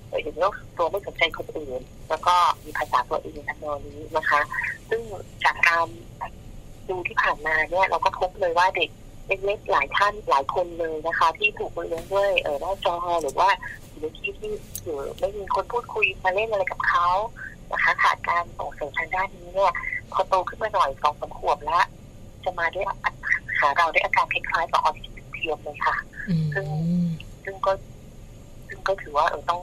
[0.09, 4.41] เอ่ออย่างโรคตัวไม่สนใจคนอื่น แล้วก็มีภาษาตัวเองทำนนี้นะคะ
[4.89, 5.01] ซึ่ง
[5.45, 5.87] จากการ
[6.91, 8.91] ดูที่ผ่านมาเนี่ยเราก็พบเลยว่าเด็ก
[9.45, 13.49] เล็กๆหลายท่านหลายคนเลยนะคะ ที่ถูกเลี้ยงด้วยเออหน้าจอหรือว่า
[13.89, 14.51] อยู่ในที่ที่
[14.83, 17.09] อยู่ไม่มีคนพูดคุยมาเล่นอะไรกับเขา
[17.73, 19.73] นะคะขาดการส่งเสริมทางด้านนี้เนี่ย
[20.13, 21.85] พอโตขึ้นมาหน่อยสองสามขวบแล้ว
[22.45, 22.97] จะมาด้วยอา
[23.59, 25.97] หาเราด้วยอาการคล้ายๆกับออทิสติกเทียมเลยค่ะ
[26.29, 26.35] อื
[27.05, 27.09] ม
[27.45, 27.73] ซึ่งก็
[28.69, 29.61] ซึ่งก็ถือว่าเออต้อง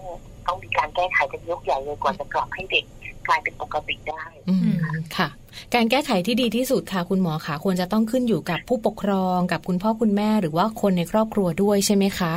[0.48, 2.86] ต้องมีการแก้ไขกันยกใหญ่เลยกว่าจะกลับให้เด็ก
[3.28, 4.78] กลายเป็นปกติได้อืม
[5.18, 5.28] ค่ะ
[5.74, 12.34] การแก้ไขที่ดีที่สุดค่ะ คุณหมอคะควรจะต้องขึ้นอยู่กับผู้ปกครองกับคุณพ่อคุณแม่หรือว่าคนในครอบครัวด้วยใช่ไหมคะ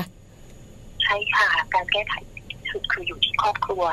[1.03, 2.15] ใช่ค่ะ การแก้ไข
[2.51, 3.85] ที่สุดคืออยู่ที่ครอบครัว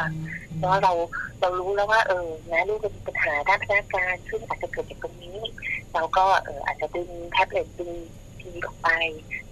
[0.57, 0.93] เพราะเรา
[1.39, 5.37] เรารู้แล้วว่าเออนะลูกมีปัญหาด้านพัฒนาการซึ่งอาจจะเกิดจากตรงนี้
[5.93, 7.91] เราก็เอออาจจะดึงแท็บเล็ตดึง
[8.39, 8.89] ทีวีออกไป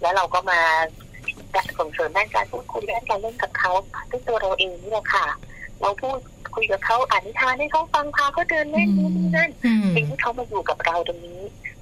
[0.02, 0.62] แล้วเราก็มา
[1.78, 3.72] ส่งเสริมด้านการพูดคุยด้านการเล่นกับเขา
[4.10, 5.26] ด้วยตัวเราเองนี่แหละค่ะ
[5.82, 6.18] เราพูด
[6.56, 11.42] คุยกับเขาอ่านนิทานให้เขาฟังพาเขาเดินเล่นนู่นนี่นั่นอืมสิ่งที่เขามาอยู่กับเราตรงนี้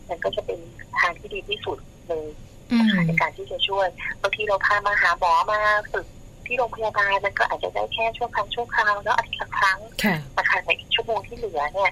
[0.10, 0.60] มันก็จะเป็น
[0.99, 1.77] ทางที่ดีที่สุด
[2.08, 2.27] เลย
[2.71, 3.88] อืมในการที่จะช่วย
[4.21, 5.60] บางทีเราพามาหาหมอมา
[5.91, 6.05] ฝึก
[6.45, 11.91] ที่โรงพยาบาลมันก็อาจจะได้แค่ชั่วครั้งชั่วคราวแล้วอาทิตย์ละครั้งค่ะนะคะในอีกชั่วโมงที่เหลือเนี่ย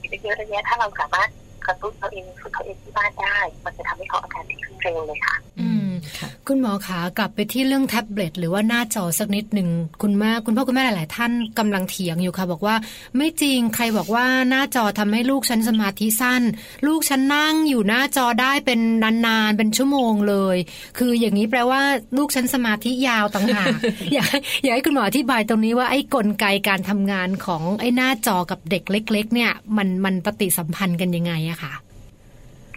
[0.00, 1.28] อีกเยอะระยะถ้าเราสามารถ
[1.66, 9.68] กระตุ้นเขาเองฝึกเขาเองที่บ้านได้ มันจะทำให้เขาอาการดีขึ้นเร็วเลยค่ะ อืมค่ะคุณหมอขากลับไปที่เรื่องแท็บเล็ตหรือว่าหน้าจอสักนิดหนึ่ง
[10.02, 12.76] คุณแม่คุณพ่อคุณแม่หลาย ๆ ท่านกำลังเถียงอยู่ค่ะ บอกว่า
[13.16, 16.42] ไม่จริงใครบอกว่าหน้าจอทำให้ลูกฉันสมาธิสั้น
[16.86, 18.80] ลูกฉันนั่งอยู่หน้าจอได้เป็น
[19.26, 20.56] นาน ๆ เป็นชั่วโมงเลย
[20.98, 21.82] คืออย่างนี้แปลว่า
[22.16, 23.74] ลูกฉันสมาธิยาวต่างหาก
[24.14, 31.72] อยากให้อยากให้คุณหมออธิบายตรงนี้ว่าไอ้กลไกการทำงานของไอ้หน้าจอกับเด็กเล็ก ๆ เนี่ยมันมันปฏิสัมพันธ์กันยังไงอะค่ะ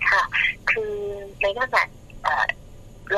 [0.10, 0.23] ค่ะ
[0.71, 0.93] คือ
[1.41, 1.89] ในเรื่องแบบ
[2.23, 2.45] เอ่อ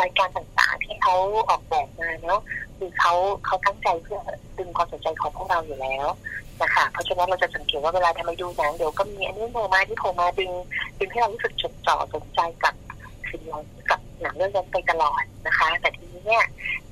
[0.01, 1.15] รายการต่างๆที่เขา
[1.49, 2.41] ออกแบบมาเนาะ
[2.77, 3.13] คือเขา
[3.45, 4.21] เขาตั้งใจเพื่อ
[4.57, 6.07] ดึงความสนใจของพวกเราอยู่แล้ว
[6.61, 10.51] นะคะเพราะฉะนั้นเราจะสังเกตว่าเวลาทำไมดูหนังเดี๋ยวก็มีอันนี้โผล่มาที่โผล่มาดึง
[10.99, 12.73] ดึงให้เรารู้สึกจดจ่อสนใจกับ
[13.29, 16.45] สิ่งนั้นกับหนังเรื่องนั้นไปตลอดนะคะ แต่ทีนี้เนี่ย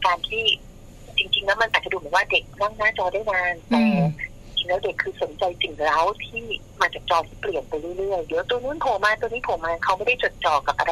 [0.05, 0.43] การที่
[1.17, 4.30] จริง ๆ แล้วมันอาจจะดูเหมือนว่าเด็กนั่งหน้าจอได้นานแต่อืมจ
[4.61, 6.43] ริงๆแล้วเด็กคือสนใจสิ่งเร้าที่
[6.81, 10.91] มาจากจอที่เปลี่ยนไปเรื่อยๆ เดี๋ยวตัวนู้นโผล่มาตัวนี้โผล่มาเขาไม่ได้จดจ่อกับอะไร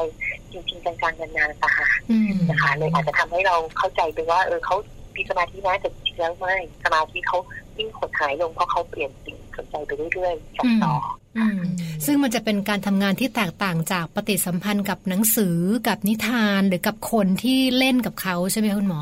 [0.52, 4.76] จริงๆจังๆนานๆนะคะอืมนะคะเลยอาจจะทำให้เราเข้าใจไปว่า เออเขา
[5.16, 7.40] มีสมาธินะแต่จริงๆแล้วไม่สมาธิเขา
[7.78, 10.94] ยิ่งหดหายลงเพราะเขาเปลี่ยนสิ่งสนใจไปเรื่อยๆจากจอ
[11.38, 11.62] อืม
[12.06, 19.02] ซึ่งมันจะเป็นการทำงานที่แตกต่างจากปฏิสัมพันธ์กับหนังสือกับนิทานหรือกับคนที่เล่นกับเขาใช่ไหมคะคุณหมอ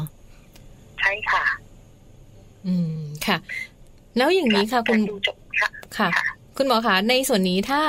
[0.99, 1.45] ใช่ค่ะ
[2.67, 2.93] อืม
[3.25, 3.37] ค่ะ
[4.17, 6.09] แล้วอย่างนี้ค่ะคุณการดูจบค่ะค่ะ
[6.57, 7.81] คุณหมอคะในส่วนนี้ถ้า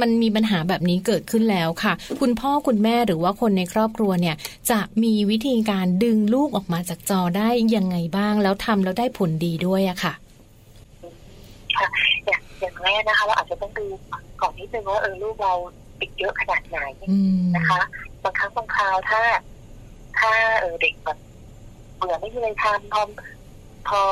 [0.00, 4.36] มันมีปัญหาแบบนี้เกิดขึ้นแล้วค่ะ คุณพ่อคุณแม่หรือว่าคนในครอบครัวเนี่ย
[4.70, 10.12] จะมีวิธีการดึงลูกออกมาจากจอได้ยังไงบ้าง แล้วทำแล้วได้ผลดีด้วยอะค่ะ
[11.76, 11.88] ค่ะ
[12.26, 13.86] อย่างอย่างแรกนะคะ เราอาจจะต้องดู
[14.40, 15.54] ก่อนนิดนึงว่าเออลูกเรา
[16.00, 16.78] ติดเยอะขนาดไหน
[17.10, 17.80] อืมนะคะ
[18.22, 19.22] บางครั้งบางคราวถ้า
[20.18, 21.18] ถ้าเออเด็กแบบ
[21.96, 23.02] เบื่อไม่มีอะไรทำพอ
[23.88, 24.02] พอ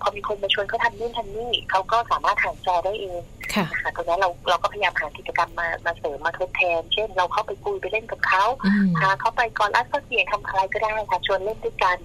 [0.00, 3.22] พอมีคนมาชวนเขาทำนู่นทำนี่เขาก็สามารถห่างจอได้เอง
[3.54, 11.98] ค่ะนะคะตรงนั้นเราเราก็พยายามหากิจกรรมมามาเสริมมาทดแทน เช่น เราเข้าไปคุยไปเล่นกับเขาอืมพาเขาไปก่อนรัดก็เสียงทำอะไรก็ได้ค่ะชวนเล่นด้วยกัน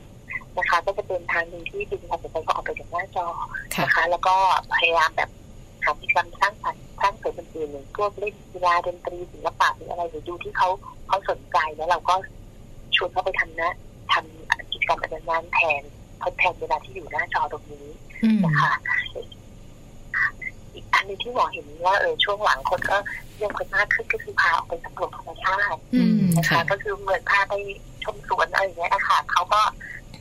[0.57, 3.25] นะคะ ก็จะเป็นทางหนึ่งที่ดึงความสนใจเขาออกไปจากหน้าจอ
[3.75, 4.35] ค่ะนะคะ แล้วก็
[4.75, 5.29] พยายามแบบ
[5.83, 10.69] หากิจกรรมสร้างสรรค์สร้างเสริมอื่นๆอย่างพวกเล่นกีฬาดนตรีศิลปะหรืออะไรหรือดูที่เขา
[11.07, 12.15] เขาสนใจแล้วเราก็
[12.95, 13.71] ชวนเขาไปทำนะ
[14.13, 15.83] ทำกิจกรรมอันนั้นๆแทน
[16.23, 17.87] ทดแทนเวลาที่อยู่หน้าจอตรงนี้
[18.23, 18.73] อืมนะคะ
[20.73, 22.97] อีกอันหนึงที่หมอเห็นว่าเออช่วงหลังคนก็
[23.37, 27.53] เรื่องคนมากขึ้นก็คือพาออกไปสำรวจธรรมชาติอืมนะคะค่ะก็คือเหมือนพาไป
[28.03, 29.61] ชมสวนอะไรอย่างเงี้ยนะคะเขาก็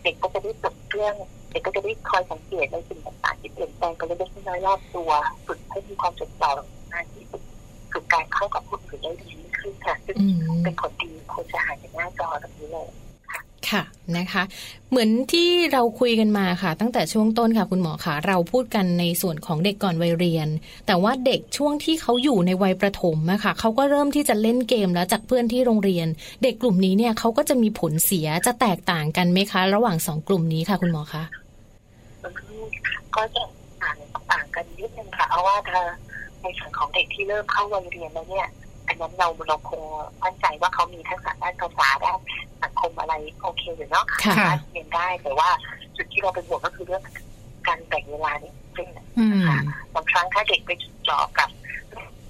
[0.03, 1.15] เด็กก็จะได้ฝึกเรื่อง
[1.51, 5.11] เด็กก็จะได้คอยสังเกตในสิ่งต่างๆที่เปลี่ยนแปลงไปเล็กๆน้อยๆรอบตัว
[5.47, 6.51] ฝึกให้มีความจดจ่อ
[6.93, 7.43] มากที่สุด
[7.93, 12.89] ฝึกการเข้ากับผู้อื่นได้ดีขึ้นค่ะซึ่งอืมเป็นผลดีควรจะหายจากหน้าจอตรงนี้เลย
[13.69, 13.83] ค่ะ
[14.17, 14.43] นะคะ
[14.91, 20.49] เหมือนที่เราคุยกันมาค่ะ ตั้งแต่ช่วงต้นค่ะคุณหมอค่ะเราพูดกันในส่วนของเด็กก่อนวัยเรียน
[20.87, 26.07] แต่ว่าเด็กช่วงที่เขาอยู่ในวัยประถมอะค่ะเขาก็เริ่มที่จะเล่นเกมแล้วจากเพื่อนที่โรงเรียน
[26.43, 31.25] เด็กกลุ่มนี้เนี่ยเขาก็จะมีผลเสียจะแตกต่างกันไหมคะ ระหว่างสองกลุ่มนี้ค่ะ คุณหมอคะ
[33.17, 33.43] ก็จะ
[33.83, 33.97] ต่าง
[34.31, 35.83] ต่างกันนิดนึงค่ะเพราะว่าถ้า
[36.41, 38.49] ในส่วนของเด็กที่เริ่มเข้าวัยเรียนแล้วเนี่ย
[38.91, 39.83] อันนั้นเราเราคง
[40.23, 42.19] มั่นใจว่าเขามีทักษะด้านภาษาด้าน
[42.63, 45.49] สังคมอะไรโอเคอยู่เนาะค่ะสามารถเรียนได้แต่ว่า
[45.97, 47.03] จุดที่เราเป็นห่วงก็คือเรื่อง
[47.67, 49.59] การแบ่งเวลานี่ซึ่งอืมค่ะ
[49.95, 50.71] บางครั้งถ้าเด็กไป
[51.09, 51.51] จ่อกับ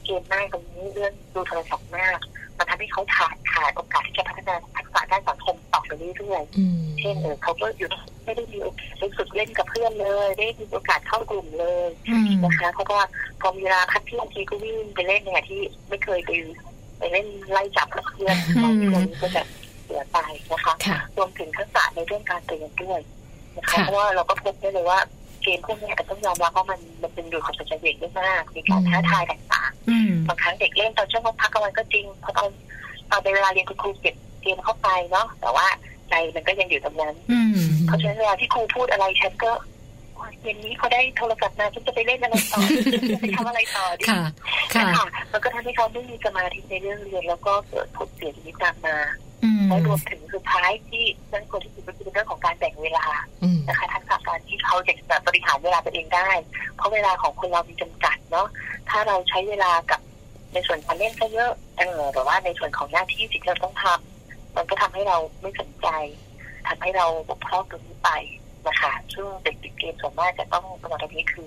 [0.04, 2.18] เกมมากตรงนี้เรื่องดูโทรศัพท์มาก
[2.60, 7.88] มันทำให้เขาขาดขาดโอกาสที่จะพัฒนาทักษะด้านสังคมต่อไปเรื่อยๆอืมเช่นเออเขาก็อยู่
[8.24, 13.02] ไม่ได้มีโอกาสไปฝึกเล่นกับเพื่อนเลย ได้มีโอกาสเข้ากลุ่มเลยอืมนะคะเพราะว่า
[13.40, 16.30] พอมีเวลาพักเที่ยงทีก็วิ่งไปเล่นเนี่ยที่ไม่เคยไป
[16.98, 19.42] ไปเล่นไล่จับกับเพื่อนอืมบางคนก็จะ
[19.84, 20.18] เสียไป
[20.52, 23.00] นะคะค่ะรวมถึงทักษะในเรื่องการเรียนด้วย
[23.56, 25.00] นะคะค่ะเพราะว่าเราก็พบได้เลยว่า
[25.42, 32.50] เกมพวกเนี้ยต้องยอมรับว่ามันมันเป็นดูดความสนใจเด็กได้มากมีการท้าทายต่างอืมๆ บางครั้งเด็กเล่นตอนช่วงพักกลางวันก็จริงพอตอน
[33.10, 35.66] ตอนเวลาเรียนคุณครูเก็บเกมเข้าไปเนาะแต่ว่า
[36.08, 39.50] ใจมันก็ยังอยู่ตรงนั้นอืมเพราะฉะนั้นเวลาที่ครูพูดอะไรฉันก็
[40.14, 42.60] โอ๊ยเย็นนี้เขาได้โทรศัพท์มาฉันจะไปเล่นอะไรต่อ
[43.14, 44.22] จะไปทำอะไรต่อดีค่ะ
[44.74, 48.96] ค่ะนะคะมันก็ทำให้เขาไม่มีสมาธิในเรื่องเรียน แล้วก็เกิดผลเสียชีวิตตามมา
[49.44, 53.06] อืมและรวมถึงสุดท้ายที่นั่นคนที่สุดก็คือเรื่องของการแบ่งเวลา
[53.42, 56.30] อืมนะคะทักษะการที่เขาจะแบบบริหารเวลาตัวเองได้
[56.76, 58.46] เพราะเวลาของคนเรามีจำกัดเนาะ
[58.90, 60.00] ถ้าเราใช้เวลากับ
[60.52, 65.88] ในส่วนการเล่นก็เยอะเออแต่ว่าในส่วนของหน้าที่สิ่งที่เราต้องทำมันก็ทำให้เราไม่สนใจ
[66.68, 68.10] ทำให้เราบกพร่องตรงนี้ไป
[68.66, 71.46] นะคะซึ่งเด็กติดเกมส่วนมากจะต้องตอนนี้คือ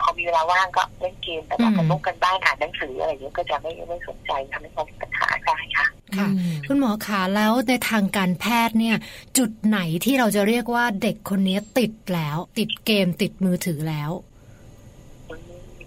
[0.00, 6.28] พอมีเวลาว่างก็เล่นเกมแต่ว่าอืมการลงกันบ้านอ่านหนังสืออะไรอย่างเงี้ยก็จะไม่ไม่สนใจทำให้เขามีปัญหาได้ค่ะค่ะ
[6.66, 8.96] คุณหมอคะแล้วในทางการแพทย์เนี่ย
[9.38, 14.31] จุดไหนที่เราจะเรียกว่าเด็กคนนี้ติดแล้ว ติดเกมติดมือถือแล้วอืม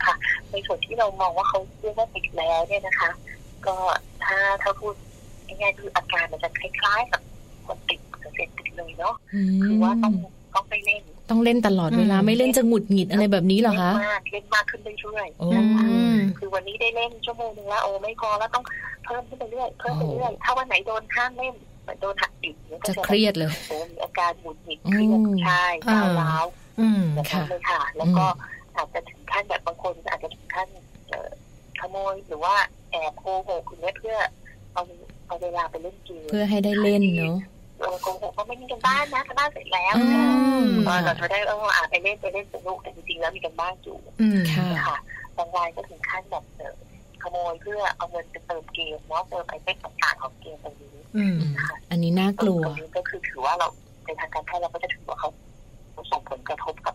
[0.06, 0.16] ค่ะ
[0.52, 3.10] ในส่วนที่เรามองว่าเขาเรียกว่าติดแล้วเนี่ยนะคะ
[3.66, 3.76] ก็
[4.26, 4.94] ถ้าถ้าพูด
[5.48, 7.22] ง่ายๆคืออาการมันจะคล้ายๆกับ
[7.66, 8.00] คนติด
[8.36, 10.14] เสพติดเลยเนาะอืมคือว่าต้อง
[10.56, 18.64] ต้องไปเล่น ต้องเล่นตลอดเวลาอืมไม่เล่นจะหงุดหงิดอะไรแบบนี้เหรอคะเล่นมากเล่นมากขึ้นเรื่อยโอ้ๆนะคะอืมคือวันนี้ได้เล่นชั่วโมงนึงแล้วโอ้ไม่พอแล้วต้อง
[19.06, 26.46] เพิ่มขึ้นไปเรื่อยเพิ่มไปเรื่อยถ้าวันไหนโดนห้ามเล่นเหมือนโดนหักดิบเนี่ยก็จะจะเครียดเลยโอ้มีอาการหงุดหงิดเครียดอืมใช่ก้าวร้าว
[26.80, 28.26] อืมแบบนั้นเลยค่ะ แล้วก็
[28.76, 30.68] อาจจะถึงขั้นแบบบางคนอาจจะถึงขั้น
[31.10, 31.30] เอ่อ
[31.80, 32.56] ขโมยหรือว่า
[32.92, 34.18] แอบโกหกคุณเนี่ยเพื่อ
[34.74, 34.84] เอา
[35.28, 37.38] เอาเวลาไปเล่นเกมเพื่อให้ได้เล่นเนาะ
[37.80, 40.06] เออโกหกว่าไม่มีกันบ้านนะกันบ้านเสร็จแล้วอื
[40.62, 44.98] มเออเราจะได้เอออ่าไปเล่นไปเล่นสนุกแต่จริงๆแล้วมีกันบ้านอยู่อืมค่ะค่ะ
[45.38, 46.74] บางรายก็ถึงขั้นแบบเออ
[47.24, 51.54] ขโมยเพื่อเอาเงินไปเติมเกมเนาะเติมไอเทมต่างๆของเกมตรงนี้อืมอืม
[51.92, 53.68] อันนี้น่ากลัวตรงนี้ก็คือถือว่าเรา
[54.06, 55.30] ในทางการแพทย์เราก็จะถือว่าเขา
[56.12, 56.95] ส่งผลกระทบกับ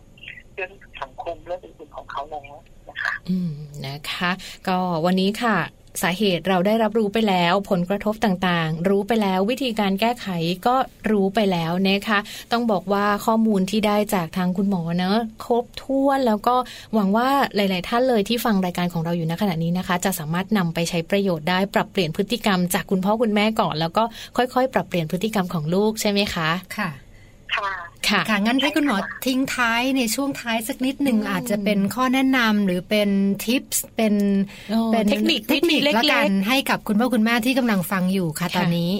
[0.61, 2.43] รื่องสังคมเรื่องอื่นๆของเขาแล้ว
[2.89, 3.53] นะคะอืม
[3.87, 4.31] นะคะ
[4.67, 5.57] ก็วันนี้ค่ะ
[6.03, 10.27] สาเหตุเราได้รับรู้ไปแล้ว ผลกระทบต่างๆ รู้ไปแล้ววิธีการแก้ไข
[10.67, 10.75] ก็
[11.11, 12.19] รู้ไปแล้วนะคะ
[12.51, 16.55] ต้องบอกว่าข้อมูลที่ได้จากทางคุณหมอเนอะครบถ้วนแล้วก็
[16.93, 24.03] หวังว่าหลาย ๆ ท่านเลยที่ฟังรายการของเราอยู่ณขณะนี้นะคะ จะสามารถนำไปใช้ประโยชน์ได้ปรับเปลี่ยนพฤติกรรมจากคุณพ่อคุณแม่ก่อน แล้วก็
[24.37, 26.89] ค่อย ๆ ปรับเปลี่ยนพฤติกรรมของลูกใช่ไหมคะค่ะ
[27.55, 33.09] ค่ะ ค่ะค่ะงั้นให้คุณหมอทิ้งท้ายในช่วงท้ายสักนิดหนึ่งอืมอาจจะเป็นข้อแนะนำหรือเป็น
[33.45, 34.13] ทิปส์เป็น
[34.69, 38.91] โอ้เป็นเทคนิคเทคนิควิธีเล็กๆละกันให้กับคุณพ่อคุณแม่ที่กำลังฟังอยู่ค่ะค่ะตอนนี้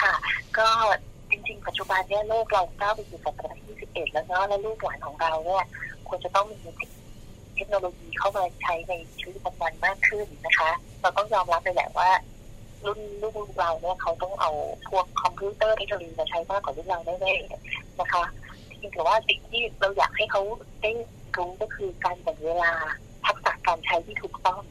[0.00, 0.14] ค่ะ
[0.58, 0.68] ก็
[1.30, 5.64] จริงๆ ปัจจุบันเนี่ยโลกเราก้าวไปสู่ศตวรรษที่21แล้วเนาะแล้วลูกหลานของเราเนี่ย
[6.08, 6.56] ควรจะต้องมี
[7.56, 12.10] เทคโนโลยีเข้ามาใช้ในชีวิตประจำวันมากขึ้นนะคะ เราต้องยอมรับเลยแหละว่า
[12.86, 14.50] รุ่นลูกเราเนี่ยเขาต้องเอา
[14.88, 18.24] พวกคอมพิวเตอร์เทคโนโลยีมาใช้มากกว่ารุ่นเราแน่ๆนะคะ
[18.66, 20.42] เพียงแต่ว่าสิ่งที่เราอยากให้เขา
[20.82, 20.90] ได้
[21.36, 22.72] รู้ก็คือการแบ่งเวลา
[23.26, 24.62] ทักษะการใช้ที่ถูกต้อง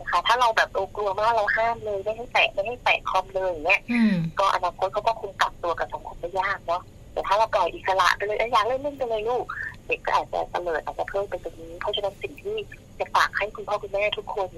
[0.00, 6.82] นะคะ ถ้าเราแบบโอ้กลัวมากเราห้ามเลยไม่ให้แตะไม่ให้แตะคอมเลยอย่างเงี้ยอืมก็อนาคตเขาก็คงปรับตัวกับสังคมได้ยากเนาะ
[7.12, 9.44] แต่ถ้าเราปล่อยอิสระไปเลยเอ้ยอยากเล่นเล่นไปเลยลูก
[9.86, 12.56] เด็กก็อาจจะเตลิดอาจจะเพลินไปตรงนี้ เพราะฉะนั้นสิ่งที่
[12.98, 14.50] จะฝากให้คุณพ่อคุณแม่ทุกคน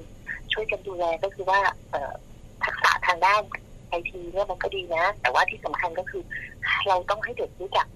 [0.52, 1.60] ช่วยกันดูแลก็คือว่า
[1.90, 2.12] เอ่อ
[2.64, 3.42] ทักษะทางด้าน
[3.88, 6.22] ไอทีเนี่ยมันก็ดีนะ แต่ว่าที่สำคัญก็คือ
[6.88, 7.86] เราต้องให้เด็กรู้จัก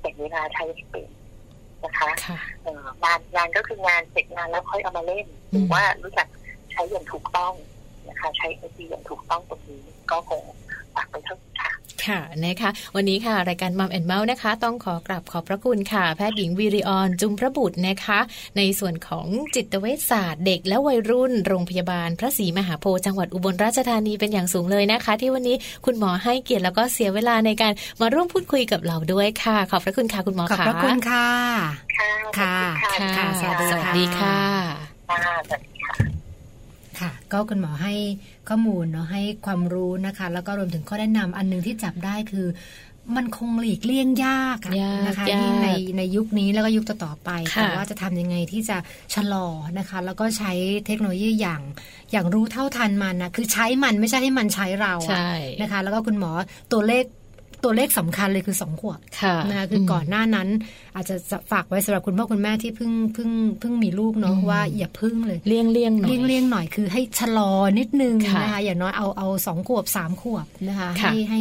[0.00, 1.08] แบ่งเวลาใช้ให้เป็น
[1.84, 6.26] นะคะค่ะเอ่องานงานก็คืองานเสร็จงานแล้วค่อยเอามาเล่น หรือว่ารู้จัก
[6.72, 7.52] ใช้อย่างถูกต้อง
[8.08, 10.42] นะคะ ใช้ไอทีอย่างถูกต้องตรงนี้ก็คง
[10.94, 11.47] ฝากไปเท่านี้
[12.08, 18.18] ค่ะค่ะนะคะวันนี้ค่ะ รายการมัมแอนเมาส์นะคะ ต้องขอกราบขอบพระคุณค่ะ แพทย์หญิงวีริออนจุมพระบุตรนะคะ
[18.56, 31.28] ในส่วนของจิตเวชศาสตร์เด็กและวัยรุ่น โรงพยาบาลพระศรีมหาโพธิ์จังหวัดอุบลราชธานีเป็นอย่างสูงเลยนะคะ ที่วันนี้คุณหมอให้เกียรติแล้วก็เสียเวลาในการมาร่วมพูดคุยกับเราด้วยค่ะ ขอบพระคุณค่ะคุณหมอขอบค่ะพระคุณค่ะ
[31.98, 32.56] ค่ะ ค่ะ
[33.16, 34.36] ค่ะสวัสดีค่ะ
[35.06, 35.94] สวัสดีค่ะ ค่ะสวัสดีค่ะ
[37.00, 37.94] ค่ะก็คุณหมอให้
[38.48, 42.46] ข้อมูลเนาะให้ความรู้นะคะ แล้วก็รวมถึงข้อแนะนำอันหนึงที่จับได้คือ
[43.16, 48.76] มันคงหลีกเลี่ยงยากอะยากนะคะยากยิ่งในในยุคนี้แล้วก็ยุคต่อๆไปค่ะแต่ว่าจะทำยังไงที่จะ
[49.14, 49.46] ชะลอ
[49.78, 50.52] นะคะ แล้วก็ใช้
[50.86, 51.62] เทคโนโลยีอย่าง
[52.12, 55.30] อย่างรู้เท่าทันมันนะคือใช้มันไม่ใช่ให้มันใช้เราอะใช่
[55.62, 56.30] นะคะ แล้วก็คุณหมอ
[56.72, 57.04] ตัวเลข
[57.64, 60.48] ตัวเลขสำคัญเลยคือสองขวบค่ะนะคะคือก่อนหน้านั้น
[60.94, 61.16] อาจจะ
[61.52, 63.30] ฝากไว้สำหรับคุณพ่อคุณแม่ที่เพิ่งเพิ่ง
[63.60, 71.40] เพิ่งมีลูกเนาะอืมว่าอย่าพึ่งเลยเลี่ยงเลี่ยงหน่อยเลี่ยงเลี่ยงหน่อยคือให้ชะลอนิดนึงค่ะนะคะอย่างน้อยเอาเอาสองขวบสามขวบนะคะค่ะให้ให้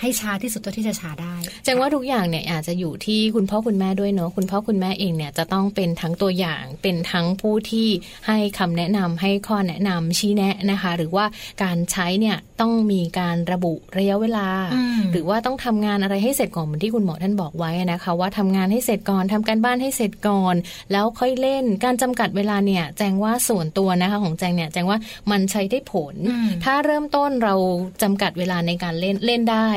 [0.00, 1.34] ให้ช้าที่สุดเท่าที่จะช้าได้
[1.64, 7.88] แจ้งว่าทุกอย่างเนี่ยอาจจะอยู่ที่คุณพ่อคุณแม่ด้วยเนอะคุณพ่อคุณแม่เองเนี่ยจะต้องเป็นทั้งตัวอย่างเป็นทั้งผู้ที่
[8.26, 11.24] ให้คำแนะนำให้ข้อแนะนำชี้แนะนะคะ หรือว่า
[11.62, 20.54] การใช้เนี่ยต้องมีการระบุระยะเวลาอืมหรือว่าต้องทำงานอะไรให้เสร็จก่อนเหมือนที่คุณหมอท่านบอกไว้นะคะ ว่าทำงานให้เสร็จก่อนทำการบ้านให้เสร็จก่อน
[20.92, 24.98] แล้วค่อยเล่นการจำกัดเวลาเนี่ยแจงว่าส่วนตัวนะคะ ของแจงเนี่ยแจงว่า
[25.30, 27.54] มันใช้ได้ผลอืมถ้าเริ่มต้นเรา
[28.02, 29.68] จำกัดเวลาในการเล่นเล่นได้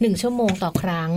[0.00, 1.10] หนึ่งชั่วโมงต่อครั้ง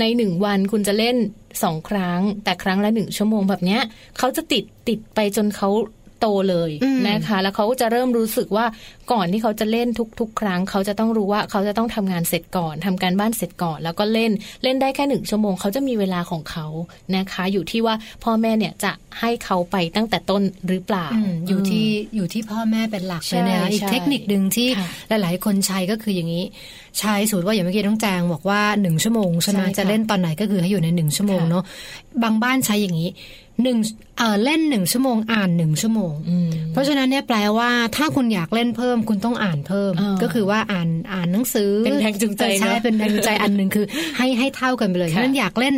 [0.00, 1.16] ในหนึ่งวันคุณจะเล่น
[1.62, 3.80] สองครั้ง แต่ครั้งละหนึ่งชั่วโมงแบบเนี้ย
[4.18, 5.68] เขาจะติดติดไปจนเขา
[6.20, 8.66] โตเลยอืมนะคะ แล้วเขาจะเริ่มรู้สึกว่า
[9.12, 9.88] ก่อนที่เขาจะเล่น
[10.20, 14.30] ทุก ๆ ครั้ง เขาจะต้องรู้ว่าเขาจะต้องทำงานเสร็จก่อนทำการบ้านเสร็จก่อน แล้วก็เล่น
[14.62, 16.66] เล่นได้แค่หนึ่งชั่วโมง เขาจะมีเวลาของเขา
[17.16, 17.94] นะคะ อยู่ที่ว่า
[18.24, 26.44] พ่อแม่เนี่ยจะให้เขาไปตั้งแต่ต้นหรือเปล่าอืมอยู่ที่อยู่ที่พ่อแม่เป็นหลักใช่เลยนะคะอีกใช่เทคนิคหนึ่งที่ค่ะหลาย ๆ คนใช้ก็คืออย่างนี้
[26.98, 31.64] ใช้สูตรว่าอย่างเมื่อกี้น้องแจงบอกว่าหนึ่งชั่วโมงใช่ไหมใช่ค่ะจะเล่นตอนไหนก็คือให้อยู่ในหนึ่งชั่วโมงค่ะเนาะ
[32.22, 33.08] บางบ้านใช้อย่างนี้
[33.62, 33.78] หนึ่ง
[34.18, 43.86] เออเล่นหนึ่งชั่วโมงอ่านหนึ่งชั่วโมงอืมเพราะฉะนั้นเนี่ยแปลว่าถ้าคุณอยากเล่นเพิ่มคุณต้องอ่านเพิ่มอ่าก็คือว่าอ่านอ่านหนังสือเป็นแรงจูงใจใช่เนอะเป็นแรงจูงใจอันหนึ่งคือ
[44.16, 45.74] ให้ให้เท่ากันไปเลยค่ะฉะนั้นอยากเล่น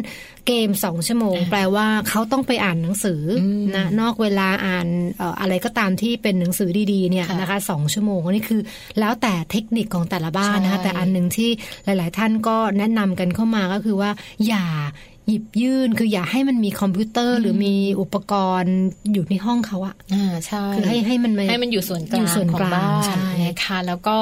[0.47, 4.87] เกมสองชั่วโมงอ่าแปลว่าเขาต้องไปอ่านหนังสืออมนะนอกเวลาอ่าน
[5.19, 8.61] เอ่ออะไรก็ตามที่เป็นหนังสือดีๆเนี่ยค่ะนะคะสองชั่วโมงอันนี้คือ
[9.01, 11.51] แล้วแต่เทคนิคของแต่ละบ้านนะคะใช่แต่อันหนึ่งที่
[11.85, 14.11] หลาย ๆ ท่านก็แนะนำกันเข้ามาก็คือว่า
[14.47, 14.65] อย่า
[15.33, 18.77] หยิบยื่น คืออย่าให้มันมีคอมพิวเตอร์ หรือมีอุปกรณ์
[19.13, 24.17] อยู่ในห้องเขาอะอ่าใช่คือให้ให้มันให้มันอยู่ส่วนกลางของบ้านใช่นะคะแล้วก็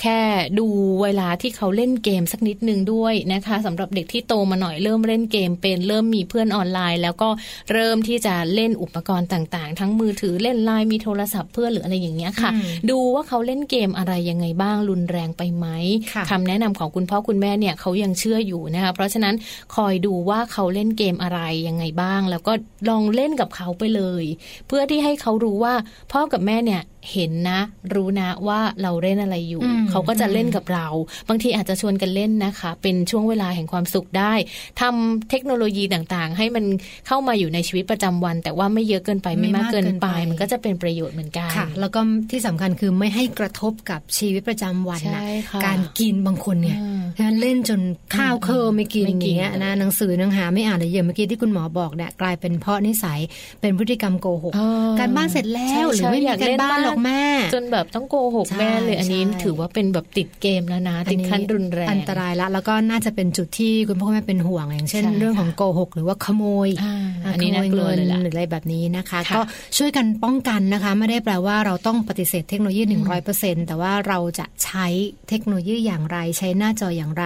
[0.00, 0.20] แค่
[0.58, 0.66] ดู
[1.02, 7.28] เวลาที่เขาเล่นเกมสักนิดนึงด้วยนะคะสำหรับเด็กที่โตมาหน่อยเริ่มเล่นเกมเป็นเริ่มมีเพื่อนออนไลน์ แล้วก็
[7.72, 15.66] เริ่มที่จะเล่นอุปกรณ์ต่างๆ ทั้งมือถือเล่นไลน์มีโทรศัพท์เพื่อนหรืออะไรอย่างเงี้ยค่ะอืมดูว่าเขาเล่นเกมอะไรยังไงบ้างรุนแรงไปไหม
[16.12, 19.34] ค่ะคำแนะนำของคุณพ่อคุณแม่เนี่ยเขายังเชื่ออยู่นะคะเพราะฉะนั้น
[19.76, 22.52] คอยดูว่าเขาเล่นเกมอะไรยังไงบ้าง แล้วก็
[22.88, 24.24] ลองเล่นกับเขาไปเลย
[24.66, 25.74] เพื่อที่ให้เขารู้ว่า
[26.12, 26.82] พ่อกับแม่เนี่ย
[27.12, 27.60] เห็นนะ
[27.94, 30.86] รู้นะว่าเราเล่นอะไรอยู่อืมเขาก็จะเล่นกับเรา
[31.28, 34.32] บางทีอาจจะชวนกันเล่นนะคะ เป็นช่วงเวลาแห่งความสุขได้
[34.80, 36.64] ทำเทคโนโลยีต่างๆ ให้มัน
[37.06, 46.78] เข้ามาอยู่ในชีวิตประจำวัน แต่ว่าไม่เยอะเกินไปไม่มากเกินไป มันก็จะเป็นประโยชน์เหมือนกันค่ะแล้วก็ที่สำคัญคือไม่ให้กระทบกับชีวิตประจำวันใช่นะค่ะการกินบางคนเนี่ย
[47.18, 47.80] อ่านะเล่นจน
[48.16, 53.18] ข้าวเคอไม่กินไม่อกินย่างเงี้ยนะหนังสือหนังหาไม่อ่านเลยอย่างเมื่อกี้ที่คุณหมอบอกเนี่ยกลายเป็นเพราะนิสัย
[53.60, 54.68] เป็นพฤติกรรมโกหกอ๋อ
[55.00, 57.22] การบ้านเสร็จแล้วใช่หรือไม่ใช่มีอยากการเล่นบ้านบ้านหรอกแม่
[57.54, 69.40] จนแบบต้องโกหกใช่แม่เลยอันนี้ใช่ถือว่าเป็นแบบติดเกมแล้วนะติดขั้นรุนแรงอันตรายละแล้วก็น่าจะเป็นจุดที่คุณพ่อคุณแม่เป็นห่วงอย่างเช่นใช่เรื่องของค่ะโกหกหรือว่าขโมยอ่าอะอันนี้ขโมน่ายกลัวเงินเลยล่ะหรืออะไรแบบนี้นะคะค่ะก็
[69.78, 74.86] ช่วยกันป้องกันนะคะ ไม่ได้แปลว่าเราต้องปฏิเสธเทคโนโลยีหนึ่งร้อยเปอร์เซ็นแต่ว่าเราจะใช้
[75.28, 77.24] เทคโนโลยีอย่างไร ใช้หน้าจออย่างไร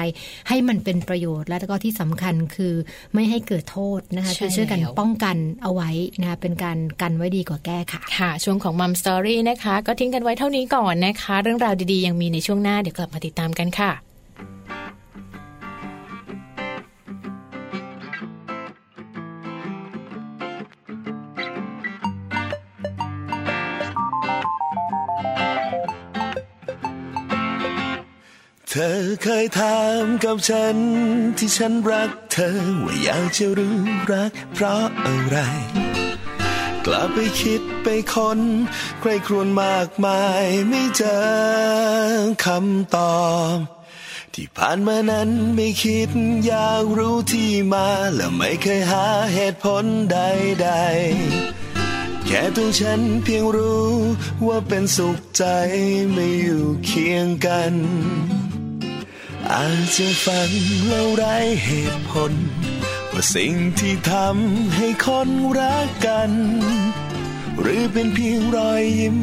[0.49, 2.75] ให้มันเป็นประโยชน์และก็ที่สำคัญคือ
[3.15, 5.91] ไม่ให้เกิดโทษนะคะใช่คือช่วยกันแล้วป้องกันเอาไว้
[6.21, 13.93] นะคะเป็นการกันไว้ดีกว่าแก้ค่ะค่ะ ช่วงของมัมสตอรี่นะคะ ก็ทิ้งกันไว้เท่านี้ก่อนนะคะ เรื่องราวดีๆ ยังมีในช่วงหน้าเดี๋ยวกลับมาติดตามกันค่ะ
[28.75, 30.77] เธอเคยถามกับฉัน
[31.39, 32.53] ที่ฉันรักเธอ
[32.85, 33.77] ว่าอยากจะรู้
[34.13, 35.37] รักเพราะอะไร
[36.87, 38.41] กลับไปคิดไปค้น
[39.01, 41.21] ใครครวญมากมายไม่เจอ
[42.45, 43.23] คำตอ
[43.55, 43.57] บ
[44.35, 46.11] ที่ผ่านมานั้นไม่คิด
[46.47, 53.91] อยากรู้ที่มา และไม่เคยหาเหตุผลใดๆ แค่ตัวฉันเพียงรู้
[54.47, 55.45] ว่าเป็นสุขใจ
[56.13, 57.75] ไม่อยู่เคียงกัน
[59.51, 60.51] อาจจะฟัง
[60.89, 62.33] แล้วไร้เหตุผล
[63.13, 66.31] ว่าสิ่งที่ทำให้คนรักกัน
[67.61, 69.19] หรือเป็นเพียงรอยยิ้ม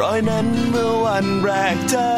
[0.00, 2.10] รอยนั้นเมื่อวันแรกเจอ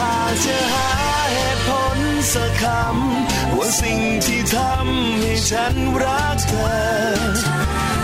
[0.00, 0.88] หากจะหา
[1.32, 1.98] เหตุผล
[2.32, 6.68] สักคำว่าสิ่งที่ทำให้ฉันรักเธอ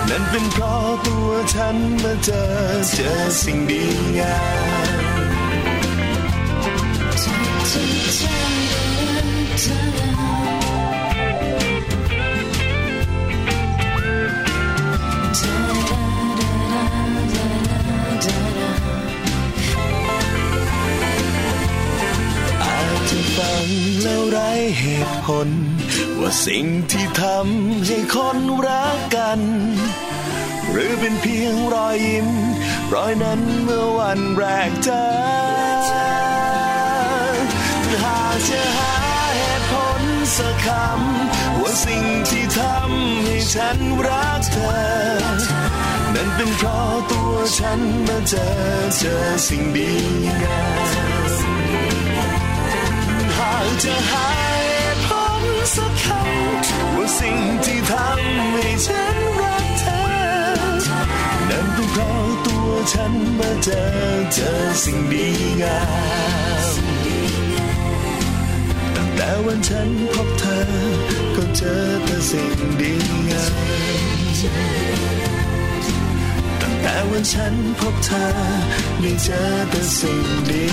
[0.08, 2.44] นั่นเป็นเพราะตัวฉันมาเจอ
[2.94, 3.12] เจอ
[3.42, 3.84] สิ่งดี
[4.18, 4.38] งา
[4.88, 5.10] ม
[9.60, 24.50] แล้วไร้
[24.80, 25.48] เหตุผล
[26.20, 29.40] ว่าสิ่งที่ทำให้คนรักกัน
[30.70, 32.28] หรือเป็นเพียงรอยยิ้ม
[32.94, 35.69] รอยนั้นเมื่อวันแรกเจอ
[40.66, 44.70] คำว่าสิ่งที่ทำให้ฉันรักเธอ
[46.14, 48.46] นั่นเป็นเพราะตัวฉันมาเจอ
[48.98, 49.92] เจอสิ่งดี
[50.42, 51.40] งาม
[53.36, 54.26] หากจะหา
[54.64, 55.42] เหตุผล
[55.76, 60.02] สักคำว่าสิ่งที่ทำให้ฉันรักเธอ
[61.48, 63.82] นั่นเป็นเพราะตัวฉันมาเจอ
[64.34, 64.52] เจอ
[64.82, 65.26] สิ่งดี
[65.62, 65.80] งา
[66.96, 66.99] ม
[69.46, 70.60] วันฉันพบเธอ
[71.36, 71.74] ก็เจอ
[72.04, 72.92] แต่สิ่งดี
[73.28, 73.54] งาม
[76.60, 78.24] ตั้งแต่วันฉันพบเธอ
[79.00, 80.64] ได้เจอแต่สิ่งดี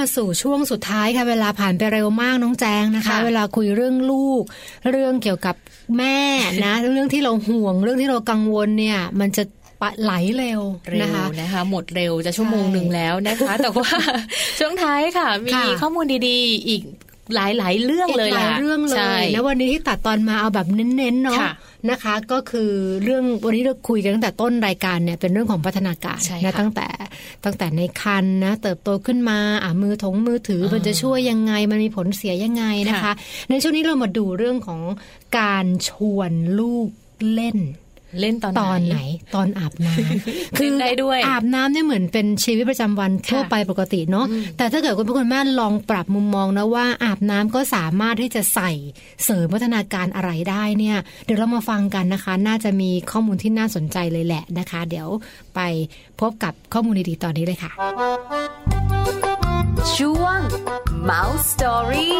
[0.00, 4.42] มาสู่ช่วงสุดท้ายค่ะเวลาผ่านไปเร็วมากน้องแจงนะคะค่ะเวลาคุยเรื่องลูก
[4.90, 5.56] เรื่องเกี่ยวกับ
[5.98, 6.18] แม่
[6.64, 9.44] นะ เรื่องที่เราห่วง เรื่องที่เรากังวลเนี่ย มันจะ
[9.80, 13.90] ปะไหลเร็วเร็วนะคะนะคะหมดเร็วจะชั่วโมงใช่หนึ่งแล้วนะคะ แต่ว่า
[14.58, 16.82] ช่วงท้ายค่ะ มีค่ะข้อมูลดีๆ อีก
[17.34, 21.52] หลาย ๆ เรื่องอีกเลยหลายล่ะเรื่องเลใช่ยแล้ววันนี้ที่ตัดตอนมาเอาแบบเน้นๆเนาะค่ะ
[21.90, 22.70] นะคะ ก็คือ
[23.02, 26.88] เรื่องวันนี้เราคุยกันตั้งแต่ต้นรายการเนี่ยเป็นเรื่องของพัฒนาการใช่นะค่ะตั้งแต่
[27.44, 33.12] ตั้งแต่ในคันนะเติบโตขึ้นมาอะมือถงมือถือมันจะช่วยยังไงมันมีผลเสียยังไงนะคะค่ะ
[33.50, 34.80] ในช่วงนี้เรามาดูเรื่องของ
[35.38, 36.88] การชวนลูก
[37.34, 37.58] เล่น
[38.20, 48.70] เล่นตอนตอนไหไหนนตอนอาบน้ำเล่นได้ด้วยอาบน้ำเนี่ยเหมือนเป็นชีวิตประจำวันทั่วไปปกติเนาะแต่ถ้าเกิดคุณพ่อคุณแม่ลองปรับมุมมองนะว่าอาบน้ำก็สามารถที่จะใส่
[49.24, 55.08] เสริมพัฒนาการอะไรได้เนี่ย เดี๋ยวเรามาฟังกันนะคะ น่าจะมีข้อมูลที่น่าสนใจเลยแหละนะคะ เดี๋ยว
[55.54, 55.60] ไป
[56.20, 57.70] พบกับข้อมูลดีๆตอนนี้เลยค่ะ
[59.96, 60.38] ช่วง
[61.10, 62.12] Mouse Story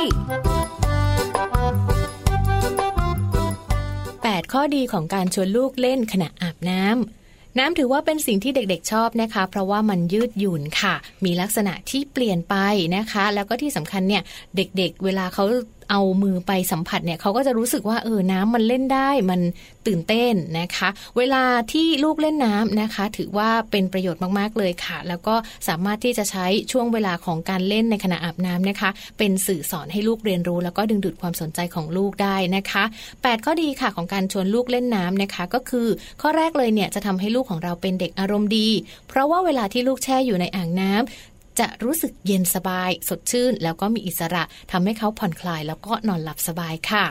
[4.40, 12.56] 8 ข้อดีของการชวนลูกเล่นขณะอาบน้ำ น้ำถือว่าเป็นสิ่งที่เด็กๆชอบนะคะ เพราะว่ามันยืดหยุ่นค่ะ มีลักษณะที่เปลี่ยนไป
[12.96, 14.22] นะคะ แล้วก็ที่สำคัญเนี่ย
[14.56, 15.44] เด็กๆ เวลาเขา
[15.90, 19.40] เอามือไปสัมผัสเนี่ยเขาก็จะรู้สึกว่าเออน้ำมันเล่นได้มัน
[19.86, 25.34] ตื่นเต้นนะคะ เวลาที่ลูกเล่นน้ำนะคะ ถือว่าเป็นประโยชน์มากๆเลยค่ะ แล้วก็
[25.68, 32.84] สามารถที่จะใช้ช่วงเวลาของการเล่นในขณะอาบน้ำนะคะ เป็นสื่อสอนให้ลูกเรียนรู้ แล้วก็ดึงดูดความสนใจของลูกได้นะคะ
[33.14, 35.86] 8 ข้อดีค่ะของการชวนลูกเล่นน้ำนะคะ ก็คือ
[36.22, 38.68] ข้อแรกเลยเนี่ยจะทำให้ลูกของเราเป็นเด็กอารมณ์ดี
[39.08, 41.29] เพราะว่าเวลาที่ลูกแช่อยู่ในอ่างน้ำ
[41.60, 47.04] จะรู้สึกเย็นสบาย สดชื่น แล้วก็มีอิสระทำให้เขาผ่อนคลาย แล้วก็นอนหลับสบายค่ะ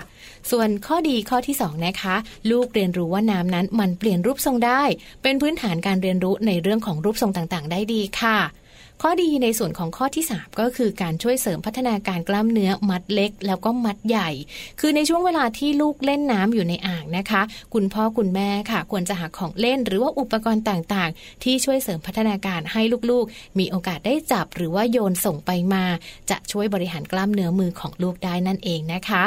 [0.51, 2.15] ส่วนข้อดีข้อที่2นะคะ
[2.51, 4.83] ลูกเรียนรู้ว่าน้ำนั้นมันเปลี่ยนรูปทรงได้
[5.23, 8.37] เป็นพื้นฐานการเรียนรู้ในเรื่องของรูปทรงต่างๆ ได้ดีค่ะ
[9.03, 14.29] ข้อดีในส่วนของข้อที่ 3 ก็คือการช่วยเสริมพัฒนาการกล้ามเนื้อมัดเล็ก แล้วก็มัดใหญ่
[14.79, 17.41] คือในช่วงเวลาที่ลูกเล่นน้ำอยู่ในอ่างนะคะ
[17.73, 22.81] คุณพ่อคุณแม่ค่ะ ควรจะหาของเล่นหรือว่าอุปกรณ์ต่างๆ ที่ช่วยเสริมพัฒนาการให้
[23.11, 25.83] ลูกๆ มีโอกาสได้จับหรือว่าโยนส่งไปมา
[26.29, 29.25] จะช่วยบริหารกล้ามเนื้อมือของลูกได้นั่นเองนะคะ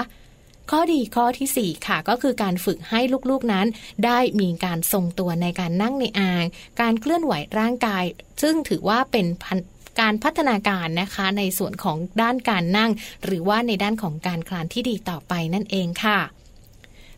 [0.75, 3.01] ข้อดีข้อทีสี่ 4 ค่ะ ก็คือการฝึกให้
[3.31, 3.67] ลูกๆนั้น
[4.05, 6.45] ได้มีการทรงตัวในการนั่งในอ่าง
[6.81, 8.05] การเคลื่อนไหวร่างกาย
[8.43, 9.59] ซึ่งถือว่าเป็นพัน
[10.01, 12.91] การพัฒนาการนะคะในส่วนของด้านการนั่ง
[13.25, 16.19] หรือว่าในด้านของการคลานที่ดีต่อไปนั่นเองค่ะ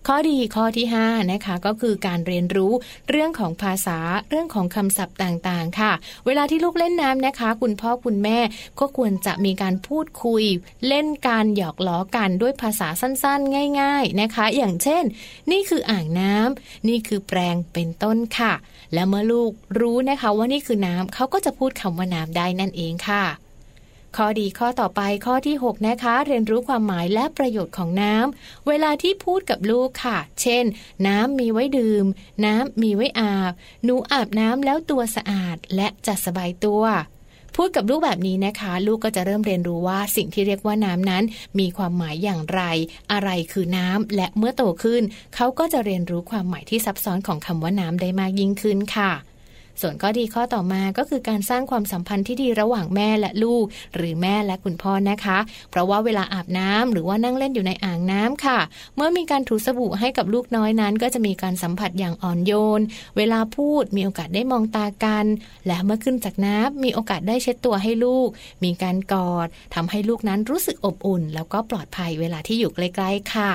[0.08, 2.72] ข้อดีข้อที่5นะคะก็คือการเรียนรู้
[3.10, 3.98] เรื่องของภาษา
[4.30, 5.92] เรื่องของคำศัพท์ต่างๆ ค่ะ
[6.26, 8.38] เวลาที่ลูกเล่นน้ำนะคะ คุณพ่อคุณแม่
[8.80, 10.44] ก็ควรจะมีการพูดคุย
[10.88, 15.04] เล่นการหยอกล้อกันด้วยภาษาสั้นๆ ง่าย ๆนะคะ อย่างเช่น
[15.50, 18.52] นี่คืออ่างน้ำนี่คือแปรงเป็นต้นค่ะ
[18.94, 19.50] และเมื่อลูก
[19.80, 23.24] รู้นะคะว่านี่คือน้ำเขาก็จะพูดคำว่าน้ำได้นั่นเองค่ะ
[24.16, 30.64] ข้อดีข้อต่อไปข้อที่ 6 นะคะ เรียนรู้ความหมายและประโยชน์ของน้ำเวลาที่พูดกับลูกค่ะ เช่น
[31.06, 32.04] น้ำมีไว้ดื่ม
[32.44, 33.52] น้ำมีไว้อาบ
[33.84, 36.82] หนูอาบน้ำแล้วตัวสะอาดและจะสบายตัว
[37.56, 41.24] พูดกับลูกแบบนี้นะคะ ลูกก็จะเริ่มเรียนรู้ว่าสิ่งที่เรียกว่าน้ำนั้น
[41.58, 42.62] มีความหมายอย่างไร
[43.12, 45.02] อะไรคือน้ำและเมื่อโตขึ้น
[45.34, 49.12] เขาก็จะเรียนรู้ความหมายที่ซับซ้อนของคำว่าน้ำได้มากยิ่งขึ้นค่ะ
[49.80, 53.64] ส่วนข้อดีข้อต่อมาก็คือการสร้างความสัมพันธ์ที่ดีระหว่างแม่และลูก
[53.96, 55.38] หรือแม่และคุณพ่อนะคะ
[55.70, 58.58] เพราะว่าเวลาอาบน้ำหรือว่านั่งเล่นอยู่ในอ่างน้ำค่ะ
[58.96, 62.80] เมื่อมีการถูสบู่ให้กับลูกน้อยนั้น ก็จะมีการสัมผัสอย่างอ่อนโยน
[63.16, 65.26] เวลาพูดมีโอกาสได้มองตากัน
[65.66, 68.28] และเมื่อขึ้นจากน้ำมีโอกาสได้เช็ดตัวให้ลูก
[68.64, 73.52] มีการกอดทำให้ลูกนั้นรู้สึกอบอุ่น แล้วก็ปลอดภัยเวลาที่อยู่ใกล้ๆค่ะ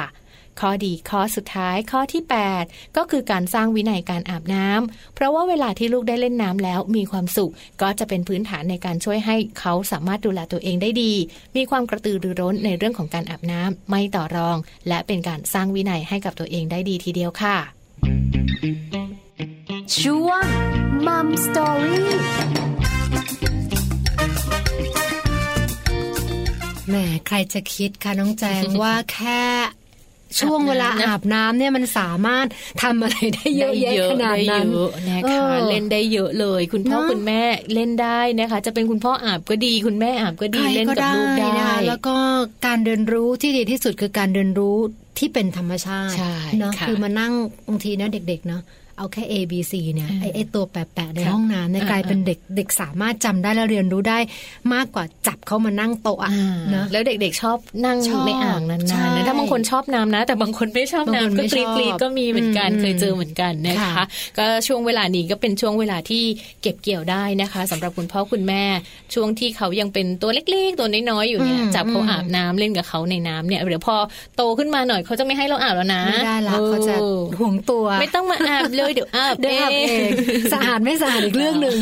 [0.61, 2.23] ข้อดีข้อสุดท้ายข้อที่
[2.59, 7.51] 8 ก็คือการสร้างวินัยการอาบน้ำเพราะว่าเวลาที่ลูกได้เล่นน้ำแล้วมีความสุข
[7.81, 11.13] ก็จะเป็นพื้นฐานในการช่วยให้เขาสามารถดูแลตัวเองได้ดี
[11.55, 14.57] มีความกระตือรือร้นในเรื่องของการอาบน้ำไม่ต่อรอง
[14.87, 17.57] และเป็นการสร้างวินัยให้กับตัวเองได้ดีทีเดียวค่ะ
[19.99, 20.45] ช่วง
[21.07, 22.11] มัมสตอรี่
[26.87, 26.95] แหม
[27.27, 29.41] ใครจะคิดคะน้องแจงว่าแค่
[30.39, 32.45] ช่วงเวลาอาบน้ำเนี่ยมันสามารถ
[32.81, 37.41] ทำอะไรได้เยอะแยะขนาดนั้นได้เยอะนะเอคะอเล่นได้เยอะเลย คุณพ่อเนอะคุณแม่
[37.73, 42.15] เล่นได้นะคะ จะเป็นคุณพ่ออาบก็ดี คุณแม่อาบก็ดีใครเล่นกับลูกได้นะคะแล้วก็
[42.65, 44.77] การเรียนรู้ที่ดีที่สุดคือการเรียนรู้
[45.17, 47.33] ที่เป็นธรรมชาติใช่เนาะค่ะคือมานั่ง
[47.67, 48.61] บางทีนะเด็กๆเนาะ
[48.99, 54.19] เอาแค่ A B C เนี่ยไอ้ไอ้ตัวแปะๆในค่ะห้องน้ำเนี่ยอ่ากลายเป็นเด็กเด็กสามารถจำได้และเรียนรู้ได้
[54.73, 64.05] มากกว่าจับเขามานั่งโต๊ะอะอ่าเนาะแล้วเด็กๆชอบนั่งชอบในอ่างนาใช่นๆนะถ้าบางคนชอบน้ำนะ แต่บางคนไม่ชอบบางคนน้ำก็ไม่กรีชอบดๆก็มีเหมือนกันอืมเคยเจอเหมือนกันนะคะค่ะ
[64.37, 66.23] ก็ช่วงเวลานี้ก็เป็นช่วงเวลาที่
[66.61, 68.63] เก็บเกี่ยวได้นะคะสำหรับคุณพ่อคุณแม่
[69.13, 73.95] ช่วงที่เขายังเป็นตัวเล็กๆ ตัวน้อยๆอยู่เนี่ยอืมจับเขาอืมอาบน้ำเล่นกับเขาในน้ำเนี่ยเดี๋ยวพอ
[74.35, 80.09] โตขึ้นมาหน่อยเขาจะไม่ให้เราอาบแล้วนะไม่ได้ละเขาจะออห่วงตัว ไม่ต้องมาอาบเลยเดี๋ยวอาบเดี๋ยวอาบเอง
[80.53, 81.77] สะอาดไม่สะอาดอีกเรื่องหนึ่ง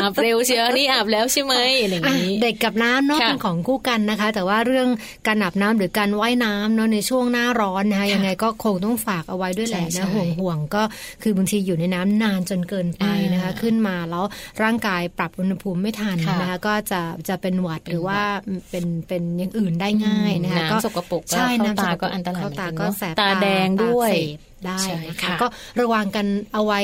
[0.00, 4.88] อาบเร็วเชียวนี่อาบแล้วใช่ไหมอะไรอย่างอะนี้เด็กกับน้ำเนาะค่ะเป็นของคู่กันนะคะ แต่ว่าเรื่อง
[5.26, 10.82] การอาบน้ำหรือการว่ายน้ำเนาะในช่วงหน้าร้อนนะคะยังไงก็คงต้องฝากเอาไว้ด้วยแหละใช่นะใช่ห่วงห่วงๆก็
[11.22, 14.24] คือบางทีอยู่ในน้ำนานจนเกินไปนะคะอ่าขึ้นมาแล้ว
[14.62, 25.46] ร่างกายปรับอุณหภูมิไม่ทันค่ะนะคะก็จะจะเป็นหวัดเป็นหรือว่าหวัดเป็นเป็นอย่างอื่นได้ง่ายนะคะน้ำสกปรกก็ใช่เข้าน้ำตาสก็อันตรายเข้าตาเหมือนกันก็เนอะแสบตาแดงด้วยตาเสพ ได้ใช่นะคะค่ะก็
[25.80, 26.80] ระวังกันเอาไว้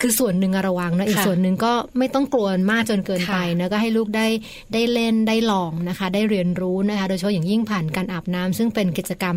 [0.00, 4.26] คือส่วนหนึ่งอะระวังนะอีกค่ะส่วนหนึ่งก็ไม่ต้องกลัวมากจนเกินไปค่ะนะก็ให้ลูกได้
[4.74, 9.36] ได้เล่นได้ลองนะคะ ได้เรียนรู้นะคะ โดยเฉพาะอย่างยิ่งผ่านการอาบน้ำซึ่งเป็นกิจกรรม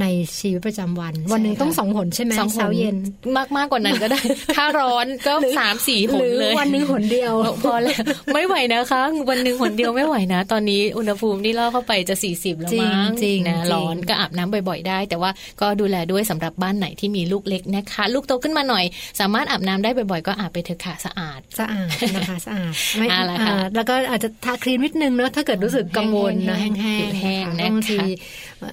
[0.00, 0.04] ใน
[0.38, 2.96] ชีวิตประจำวัน วันหนึ่งค่ะต้องสองหนใช่ไหมสองหนเช้าเย็น
[3.36, 4.20] มากมากกว่านั้นก็ได้
[4.56, 8.02] ถ้าร้อนก็สามสี่หหนรือเลยวันหนึ่งหนเดียวพอแล้ว
[8.34, 15.30] ไม่ไหวนะคะ วันหนึ่งหนเดียวไม่ไหวนะ ตอนนี้อุณหภูมิที่ล่อเข้าไปจะสี่สิบแล้วจริงมั้งจริงนะจริงร้อนก็อาบน้ำบ่อย ๆ ได้ แต่ว่า
[15.60, 18.84] ก็ดูแลด้วยสำหรับบ้านไหนที่มีลูกเล็กนะคะ ลูกโตขึ้นมาหน่อย
[19.20, 27.98] สามารถอาบน้ำได้บ่อยๆ ก็อาบไปเถอะค่ะสะอาด สะอาดนะคะสะอาดไม่เอาละค่ะอ่าแล้วก็อาจจะทาครีมนิดนึงเนอะถ้าเกิดรู้สึกกังวลนะแห้แห้งงๆๆแห้งๆนะคะบางที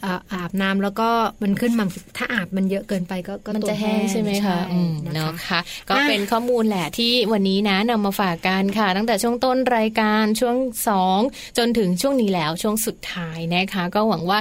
[0.02, 1.10] เอ่ออาบน้ำแล้วก็
[1.44, 1.86] มันขึ้นมา
[2.18, 5.60] ถ้าอาบมันเยอะเกินไปก็ก็มันตัวจะแห้งใช่ไหมคะอืมนะเนาะคะค่ะ
[5.90, 10.56] ก็อะเป็นข้อมูลแหละที่วันนี้นะนำมาฝากกันค่ะ ตั้งแต่ช่วงต้นรายการช่วง
[11.08, 14.40] 2 จนถึงช่วงนี้แล้วช่วงสุดท้ายนะคะ ก็หวังว่า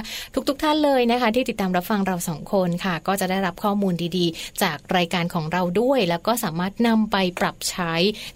[0.49, 7.93] ทุกๆทท่านเลยนะคะ ที่ติดตามรับฟังเราสองคนค่ะ ก็จะได้รับข้อมูลดีๆ จากรายการของเราด้วย แล้วก็สามารถนำไปปรับใช้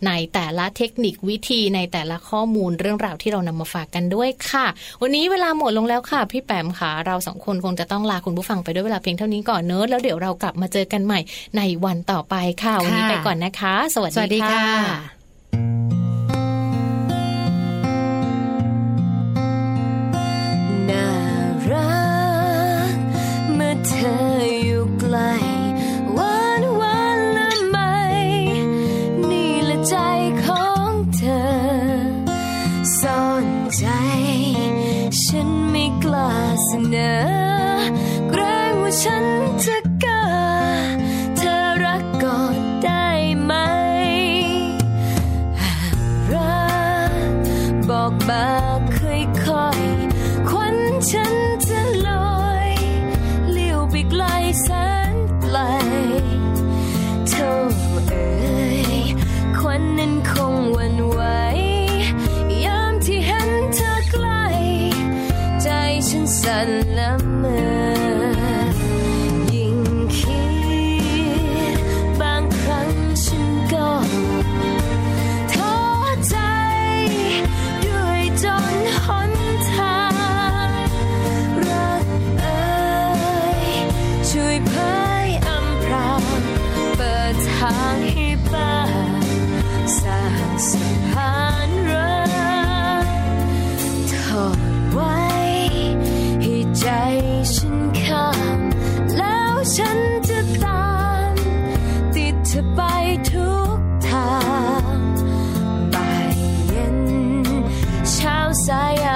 [0.07, 4.65] ในแต่ละเทคนิควิธีในแต่ละข้อมูลเรื่องราวที่เรานำมาฝากกันด้วยค่ะ
[5.01, 11.19] วันนี้เวลาหมดลงแล้วค่ะ พี่แปมค่ะ เราสองคนคงจะต้องลาคุณผู้ฟังไปด้วยเวลาเพียงเท่านี้ก่อนเนอะแล้วเดี๋ยวเรากลับมาเจอกันใหม่
[11.57, 15.22] ในวันต่อไปค่ะ วันนี้ไปก่อนนะคะ สวัสสวัสดีดีค่ะ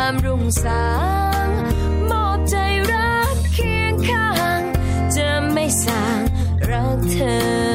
[0.08, 0.86] ามรุ่งสา
[1.48, 1.50] ง
[2.10, 2.56] มอบใจ
[2.92, 4.30] รักเคียงข้า
[4.60, 4.62] ง
[5.16, 6.22] จะไม่สาง
[6.70, 7.18] รักเธ
[7.66, 7.67] อ